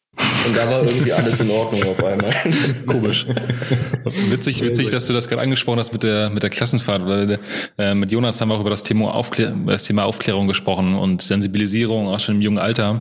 [0.46, 2.34] Und da war irgendwie alles in Ordnung auf einmal.
[2.86, 3.26] Komisch.
[4.30, 7.04] Witzig, witzig, dass du das gerade angesprochen hast mit der mit der Klassenfahrt.
[7.06, 7.38] Weil,
[7.76, 11.20] äh, mit Jonas haben wir auch über das Thema, Aufklär das Thema Aufklärung gesprochen und
[11.20, 13.00] Sensibilisierung auch schon im jungen Alter.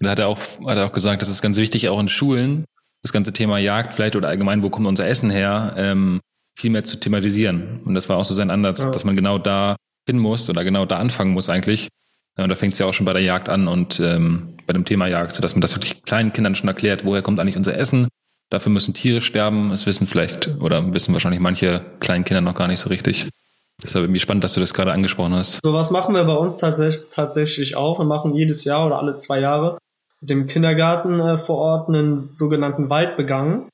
[0.00, 2.08] Und da hat er auch, hat er auch gesagt, das ist ganz wichtig, auch in
[2.08, 2.64] Schulen,
[3.02, 6.20] das ganze Thema Jagd vielleicht oder allgemein, wo kommt unser Essen her, ähm,
[6.56, 7.82] viel mehr zu thematisieren.
[7.84, 8.90] Und das war auch so sein Ansatz, ja.
[8.90, 9.76] dass man genau da
[10.06, 11.88] hin muss oder genau da anfangen muss eigentlich.
[12.36, 14.84] Und da fängt es ja auch schon bei der Jagd an und ähm, bei dem
[14.84, 17.76] Thema Jagd, so dass man das wirklich kleinen Kindern schon erklärt, woher kommt eigentlich unser
[17.76, 18.08] Essen,
[18.50, 19.70] Dafür müssen Tiere sterben.
[19.72, 23.28] Es wissen vielleicht oder wissen wahrscheinlich manche kleinen Kinder noch gar nicht so richtig.
[23.82, 25.60] Deshalb irgendwie spannend, dass du das gerade angesprochen hast.
[25.62, 28.00] So was machen wir bei uns tatsächlich, tatsächlich auch.
[28.00, 29.78] Wir machen jedes Jahr oder alle zwei Jahre
[30.20, 33.68] dem Kindergarten äh, vor Ort einen sogenannten Waldbegang.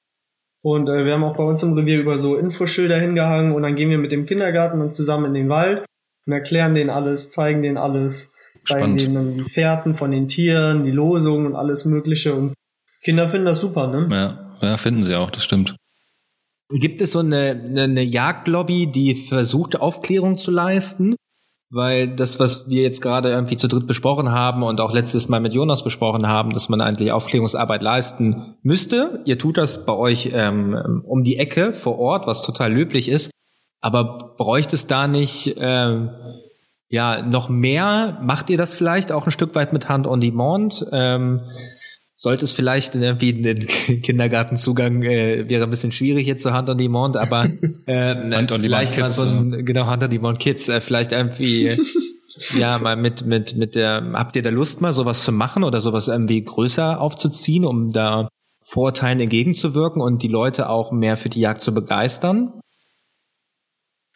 [0.63, 3.75] Und äh, wir haben auch bei uns im Revier über so Infoschilder hingehangen und dann
[3.75, 5.85] gehen wir mit dem Kindergarten dann zusammen in den Wald
[6.27, 9.01] und erklären denen alles, zeigen denen alles, zeigen Spannend.
[9.01, 12.35] denen dann die Fährten von den Tieren, die Losungen und alles Mögliche.
[12.35, 12.55] Und
[13.03, 14.09] Kinder finden das super, ne?
[14.11, 15.77] Ja, ja, finden sie auch, das stimmt.
[16.71, 21.15] Gibt es so eine, eine, eine Jagdlobby, die versucht, Aufklärung zu leisten?
[21.75, 25.41] Weil das, was wir jetzt gerade irgendwie zu dritt besprochen haben und auch letztes Mal
[25.41, 29.21] mit Jonas besprochen haben, dass man eigentlich Aufklärungsarbeit leisten müsste.
[29.25, 33.33] Ihr tut das bei euch ähm, um die Ecke vor Ort, was total löblich ist.
[33.81, 36.11] Aber bräuchte es da nicht ähm,
[36.89, 38.21] ja noch mehr?
[38.23, 40.87] Macht ihr das vielleicht auch ein Stück weit mit Hand on Demand?
[40.93, 41.41] Ähm,
[42.17, 46.79] sollte es vielleicht irgendwie ein Kindergartenzugang äh, wäre ein bisschen schwierig jetzt zur Hand on
[46.79, 47.45] Demand, aber
[47.87, 51.13] äh, Hand on vielleicht Demand mal so ein genau Hand on Demand Kids, äh, vielleicht
[51.13, 51.77] irgendwie
[52.59, 55.81] ja mal mit mit mit der habt ihr da Lust mal sowas zu machen oder
[55.81, 58.29] sowas irgendwie größer aufzuziehen, um da
[58.65, 62.61] Vorurteilen entgegenzuwirken und die Leute auch mehr für die Jagd zu begeistern?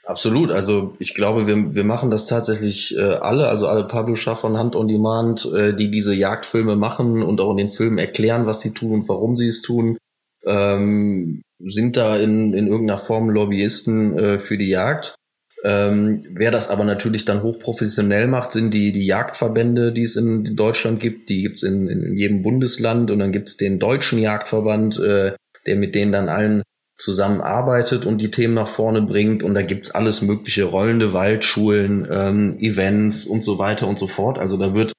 [0.08, 0.50] Absolut.
[0.50, 4.74] Also ich glaube, wir, wir machen das tatsächlich äh, alle, also alle Publisher von Hand
[4.74, 8.72] on Demand, äh, die diese Jagdfilme machen und auch in den Filmen erklären, was sie
[8.72, 9.98] tun und warum sie es tun,
[10.46, 15.14] ähm, sind da in, in irgendeiner Form Lobbyisten äh, für die Jagd.
[15.62, 20.56] Ähm, wer das aber natürlich dann hochprofessionell macht, sind die, die Jagdverbände, die es in
[20.56, 21.28] Deutschland gibt.
[21.28, 25.32] Die gibt's in, in jedem Bundesland und dann gibt's den deutschen Jagdverband, äh,
[25.66, 26.62] der mit denen dann allen
[26.98, 29.42] zusammenarbeitet und die Themen nach vorne bringt.
[29.42, 34.38] Und da gibt's alles mögliche, rollende Waldschulen, ähm, Events und so weiter und so fort.
[34.38, 34.92] Also da wird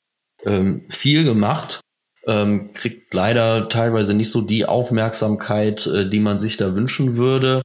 [0.45, 1.82] ähm, viel gemacht,
[2.26, 7.62] ähm, kriegt leider teilweise nicht so die Aufmerksamkeit, äh, die man sich da wünschen würde,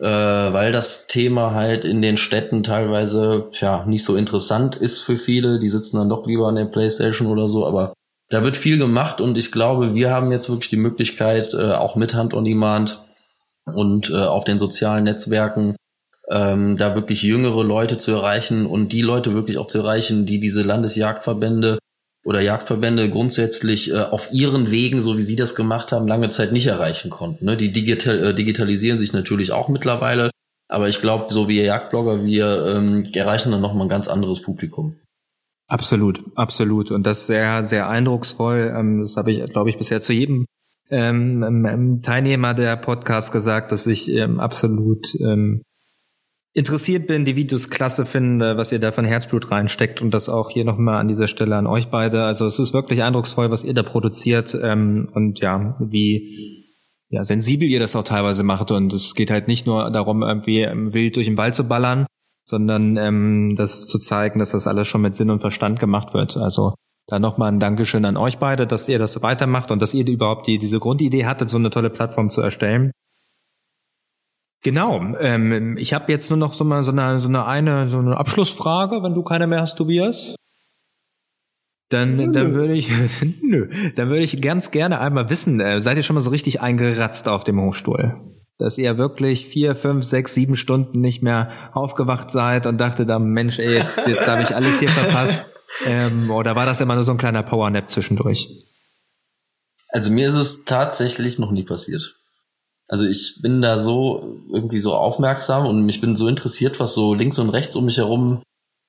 [0.00, 5.16] äh, weil das Thema halt in den Städten teilweise ja nicht so interessant ist für
[5.16, 5.60] viele.
[5.60, 7.92] Die sitzen dann doch lieber an der Playstation oder so, aber
[8.28, 11.94] da wird viel gemacht und ich glaube, wir haben jetzt wirklich die Möglichkeit, äh, auch
[11.94, 13.05] mit Hand on Demand
[13.72, 15.76] und äh, auf den sozialen Netzwerken
[16.28, 20.40] ähm, da wirklich jüngere Leute zu erreichen und die Leute wirklich auch zu erreichen, die
[20.40, 21.78] diese Landesjagdverbände
[22.24, 26.52] oder Jagdverbände grundsätzlich äh, auf ihren Wegen, so wie sie das gemacht haben, lange Zeit
[26.52, 27.44] nicht erreichen konnten.
[27.44, 27.56] Ne?
[27.56, 30.30] Die digital, äh, digitalisieren sich natürlich auch mittlerweile,
[30.68, 34.96] aber ich glaube, so wie Jagdblogger, wir ähm, erreichen dann nochmal ein ganz anderes Publikum.
[35.68, 36.90] Absolut, absolut.
[36.90, 38.72] Und das sehr, sehr eindrucksvoll.
[38.76, 40.46] Ähm, Das habe ich, glaube ich, bisher zu jedem
[40.90, 45.62] ähm, ähm, Teilnehmer der Podcast gesagt, dass ich ähm, absolut ähm,
[46.52, 50.48] interessiert bin, die Videos klasse finde, was ihr da von Herzblut reinsteckt und das auch
[50.50, 52.24] hier nochmal an dieser Stelle an euch beide.
[52.24, 56.64] Also es ist wirklich eindrucksvoll, was ihr da produziert ähm, und ja, wie
[57.08, 60.62] ja, sensibel ihr das auch teilweise macht und es geht halt nicht nur darum, irgendwie
[60.62, 62.06] ähm, wild durch den Wald zu ballern,
[62.44, 66.36] sondern ähm, das zu zeigen, dass das alles schon mit Sinn und Verstand gemacht wird.
[66.36, 66.72] Also
[67.06, 70.06] da nochmal ein Dankeschön an euch beide, dass ihr das so weitermacht und dass ihr
[70.06, 72.90] überhaupt die, diese Grundidee hattet, so eine tolle Plattform zu erstellen.
[74.62, 75.00] Genau.
[75.20, 78.16] Ähm, ich habe jetzt nur noch so mal so eine, so eine eine so eine
[78.16, 80.34] Abschlussfrage, wenn du keine mehr hast, Tobias.
[81.88, 82.90] Dann, dann würde ich,
[83.42, 86.60] nö, dann würde ich ganz gerne einmal wissen, äh, seid ihr schon mal so richtig
[86.60, 88.16] eingeratzt auf dem Hochstuhl?
[88.58, 93.28] Dass ihr wirklich vier, fünf, sechs, sieben Stunden nicht mehr aufgewacht seid und dachte dann,
[93.28, 95.46] Mensch, ey, jetzt, jetzt habe ich alles hier verpasst.
[95.84, 98.48] Ähm, oder war das immer nur so ein kleiner Powernap zwischendurch?
[99.88, 102.16] Also mir ist es tatsächlich noch nie passiert.
[102.88, 107.14] Also ich bin da so irgendwie so aufmerksam und ich bin so interessiert, was so
[107.14, 108.42] links und rechts um mich herum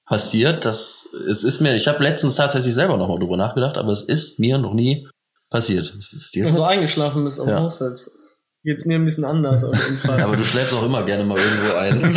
[0.05, 4.01] passiert, dass es ist mir, ich habe letztens tatsächlich selber nochmal drüber nachgedacht, aber es
[4.01, 5.07] ist mir noch nie
[5.49, 5.93] passiert.
[5.97, 7.63] Es ist dir so eingeschlafen bist am Ja.
[7.63, 8.11] Hochsitz.
[8.67, 10.21] Geht's mir ein bisschen anders auf jeden Fall.
[10.23, 12.15] aber du schläfst auch immer gerne mal irgendwo ein.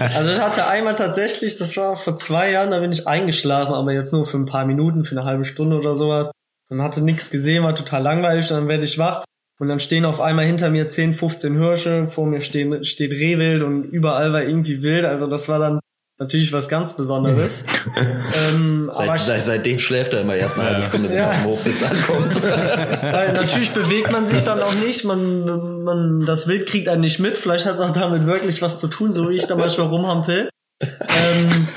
[0.16, 3.92] Also ich hatte einmal tatsächlich, das war vor zwei Jahren, da bin ich eingeschlafen, aber
[3.92, 6.32] jetzt nur für ein paar Minuten, für eine halbe Stunde oder sowas.
[6.70, 9.24] Und hatte nichts gesehen, war total langweilig, dann werde ich wach
[9.60, 13.62] und dann stehen auf einmal hinter mir 10, 15 Hirsche, vor mir stehen, steht Rehwild
[13.62, 15.78] und überall war irgendwie wild, also das war dann
[16.20, 17.64] natürlich was ganz Besonderes.
[18.54, 21.22] ähm, aber Seit, seit, seitdem schläft er immer erst eine halbe Stunde, wenn Ja.
[21.24, 22.42] er auf dem Hochsitz ankommt.
[22.42, 27.18] Weil natürlich bewegt man sich dann auch nicht, man, man, das Wild kriegt einen nicht
[27.18, 29.88] mit, vielleicht hat es auch damit wirklich was zu tun, so wie ich da manchmal
[29.88, 30.50] rumhampel.
[30.82, 31.68] ähm,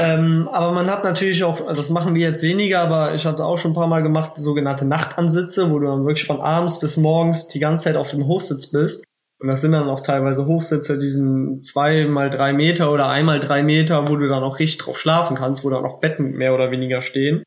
[0.00, 3.44] ähm, aber man hat natürlich auch, also das machen wir jetzt weniger, aber ich hatte
[3.44, 6.96] auch schon ein paar Mal gemacht, sogenannte Nachtansitze, wo du dann wirklich von abends bis
[6.96, 9.04] morgens die ganze Zeit auf dem Hochsitz bist.
[9.38, 13.38] Und das sind dann auch teilweise Hochsitze, die sind zwei mal drei Meter oder einmal
[13.38, 16.54] drei Meter, wo du dann auch richtig drauf schlafen kannst, wo dann auch Betten mehr
[16.54, 17.42] oder weniger stehen.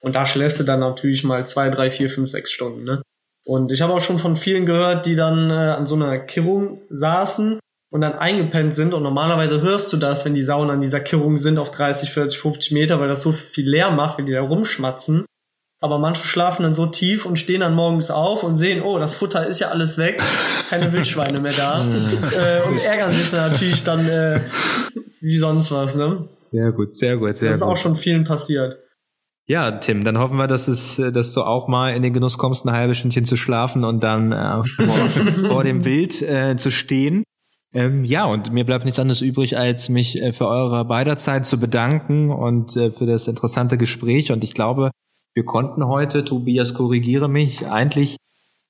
[0.00, 3.02] Und da schläfst du dann natürlich mal zwei, drei, vier, fünf, sechs Stunden, ne?
[3.44, 6.80] Und ich habe auch schon von vielen gehört, die dann äh, an so einer Kirrung
[6.90, 7.58] saßen
[7.90, 8.94] und dann eingepennt sind.
[8.94, 12.38] Und normalerweise hörst du das, wenn die Sauen an dieser Kirrung sind auf 30, 40,
[12.38, 15.24] 50 Meter, weil das so viel leer macht, wenn die da rumschmatzen.
[15.82, 19.16] Aber manche schlafen dann so tief und stehen dann morgens auf und sehen, oh, das
[19.16, 20.22] Futter ist ja alles weg,
[20.70, 21.84] keine Wildschweine mehr da.
[21.84, 24.40] äh, und ärgern sich dann natürlich dann äh,
[25.20, 26.28] wie sonst was, ne?
[26.50, 27.72] Sehr gut, sehr gut, sehr das ist gut.
[27.72, 28.78] auch schon vielen passiert.
[29.46, 32.38] Ja, Tim, dann hoffen wir, dass es, äh, dass du auch mal in den Genuss
[32.38, 34.86] kommst, ein halbes Stündchen zu schlafen und dann äh, vor,
[35.50, 37.24] vor dem Wild äh, zu stehen.
[37.74, 41.46] Ähm, ja, und mir bleibt nichts anderes übrig, als mich äh, für eure beider Zeit
[41.46, 44.30] zu bedanken und äh, für das interessante Gespräch.
[44.30, 44.90] Und ich glaube,
[45.34, 48.16] wir konnten heute, Tobias, korrigiere mich, eigentlich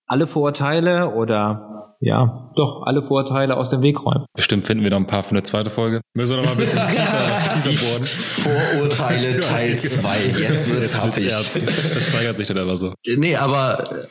[0.06, 4.26] alle Vorurteile oder ja, doch alle Vorurteile aus dem Weg räumen.
[4.34, 6.00] Bestimmt finden wir noch ein paar für eine zweite Folge.
[6.14, 8.02] Müssen wir noch mal ein bisschen tiefer, tiefer bohren.
[8.04, 10.08] Vorurteile Teil 2.
[10.40, 11.30] Jetzt wird's happig.
[11.30, 11.62] ernst.
[11.62, 12.92] Das steigert sich dann aber so.
[13.06, 14.06] Nee, aber äh,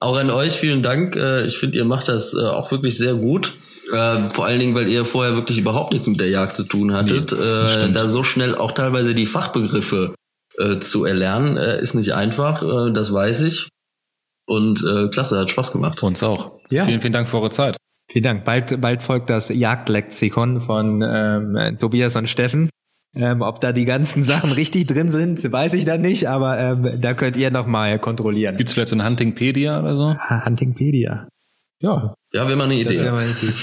[0.00, 1.14] auch an euch vielen Dank.
[1.14, 3.54] Äh, Ich finde, ihr macht das äh, auch wirklich sehr gut.
[3.92, 6.92] Äh, Vor allen Dingen, weil ihr vorher wirklich überhaupt nichts mit der Jagd zu tun
[6.92, 7.32] hattet.
[7.32, 7.94] Äh, stimmt.
[7.96, 10.12] Da so schnell auch teilweise die Fachbegriffe
[10.58, 12.62] äh, zu erlernen, äh, ist nicht einfach.
[12.62, 13.68] Äh, Das weiß ich.
[14.46, 16.02] Und äh, klasse, hat Spaß gemacht.
[16.02, 16.52] Uns auch.
[16.70, 16.84] Ja.
[16.84, 17.76] Vielen, vielen Dank für eure Zeit.
[18.10, 18.44] Vielen Dank.
[18.46, 22.70] Bald, bald folgt das Jagdlexikon von ähm, Tobias und Steffen.
[23.14, 26.98] Ähm, ob da die ganzen Sachen richtig drin sind, weiß ich dann nicht, aber ähm,
[27.00, 28.56] da könnt ihr noch mal kontrollieren.
[28.56, 30.14] Gibt's vielleicht so ein Huntingpedia oder so?
[30.14, 31.28] Ha- Huntingpedia.
[31.82, 33.04] Ja, Ja, wäre mal eine das Idee.
[33.04, 33.54] wäre mal richtig.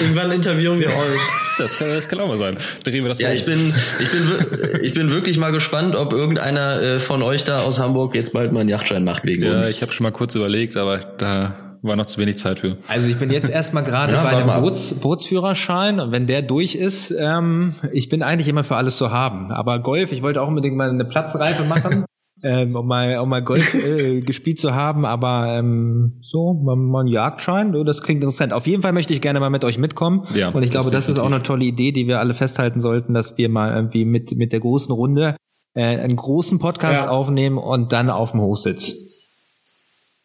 [0.00, 1.20] Irgendwann interviewen wir euch.
[1.58, 2.56] Das kann, das kann auch mal sein.
[2.82, 3.52] Drehen wir das Ja, mal ich um.
[3.52, 7.78] bin, ich bin, ich bin wirklich mal gespannt, ob irgendeiner äh, von euch da aus
[7.78, 9.70] Hamburg jetzt bald mal einen Yachtschein macht wegen Ja, uns.
[9.70, 12.76] ich habe schon mal kurz überlegt, aber da war noch zu wenig Zeit für.
[12.88, 14.62] Also ich bin jetzt erstmal gerade Ja, bei ab.
[14.62, 19.12] Boots, Bootsführerschein und wenn der durch ist, ähm, ich bin eigentlich immer für alles zu
[19.12, 19.52] haben.
[19.52, 22.04] Aber Golf, ich wollte auch unbedingt mal eine Platzreife machen,
[22.42, 25.04] ähm, um mal, um mal Golf äh, gespielt zu haben.
[25.04, 28.52] Aber ähm, so, mal, mal ein Jagdschein, das klingt interessant.
[28.52, 30.26] Auf jeden Fall möchte ich gerne mal mit euch mitkommen.
[30.34, 33.14] Ja, und ich glaube, das ist auch eine tolle Idee, die wir alle festhalten sollten,
[33.14, 35.36] dass wir mal irgendwie mit, mit der großen Runde
[35.74, 37.10] äh, einen großen Podcast Ja.
[37.10, 39.38] aufnehmen und dann auf dem Hochsitz.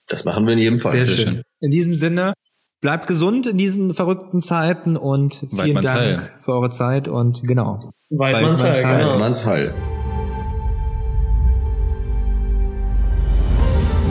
[0.07, 0.97] Das machen wir in jedem Fall.
[0.97, 1.33] Sehr, sehr schön.
[1.35, 1.43] schön.
[1.59, 2.33] In diesem Sinne,
[2.81, 6.31] bleibt gesund in diesen verrückten Zeiten und vielen Weidmanns Dank Heil.
[6.41, 7.91] für eure Zeit und genau.
[8.09, 9.73] Weidmanns Weidmanns Heil,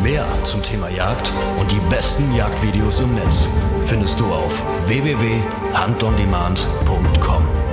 [0.06, 3.48] Mehr zum Thema Jagd und die besten Jagdvideos im Netz
[3.86, 7.65] findest du auf www.huntondemand.com.